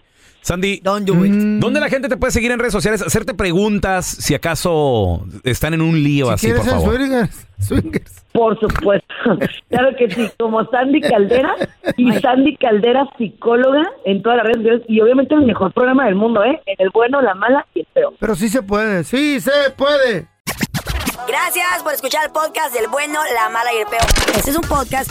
Sandy, 0.40 0.80
Don't 0.82 1.06
do 1.06 1.24
it. 1.26 1.32
¿dónde 1.60 1.78
la 1.80 1.88
gente 1.90 2.08
te 2.08 2.16
puede 2.16 2.30
seguir 2.30 2.50
en 2.52 2.58
redes 2.58 2.72
sociales? 2.72 3.02
Hacerte 3.02 3.34
preguntas 3.34 4.06
si 4.06 4.34
acaso 4.34 5.26
están 5.44 5.74
en 5.74 5.82
un 5.82 6.02
lío 6.02 6.26
Si 6.28 6.32
así, 6.32 6.46
quieres 6.46 6.62
por 6.62 6.70
favor. 6.70 6.94
swingers, 6.96 7.46
swingers. 7.58 8.24
Por 8.32 8.58
supuesto. 8.60 9.06
claro 9.68 9.88
que 9.98 10.08
sí, 10.10 10.30
como 10.38 10.64
Sandy 10.70 11.00
Caldera 11.02 11.54
y 11.96 12.12
Sandy 12.20 12.56
Caldera 12.56 13.06
psicóloga 13.18 13.82
en 14.06 14.22
todas 14.22 14.38
las 14.38 14.46
redes 14.46 14.58
sociales 14.58 14.82
y 14.88 15.00
obviamente 15.00 15.34
el 15.34 15.42
mejor 15.44 15.72
programa 15.74 16.06
del 16.06 16.14
mundo, 16.14 16.42
¿eh? 16.44 16.62
En 16.66 16.76
el 16.78 16.90
bueno, 16.94 17.20
la 17.20 17.34
mala 17.34 17.66
y 17.74 17.80
el 17.80 17.86
feo. 17.92 18.14
Pero 18.18 18.34
sí 18.34 18.48
se 18.48 18.62
puede, 18.62 19.04
sí 19.04 19.40
se 19.40 19.50
puede. 19.76 20.28
Gracias 21.26 21.82
por 21.82 21.92
escuchar 21.92 22.24
el 22.24 22.32
podcast 22.32 22.72
del 22.72 22.88
bueno, 22.88 23.18
la 23.34 23.50
mala 23.50 23.70
y 23.74 23.78
el 23.82 23.86
peor. 23.86 24.36
Este 24.36 24.50
es 24.50 24.56
un 24.56 24.62
podcast 24.66 25.10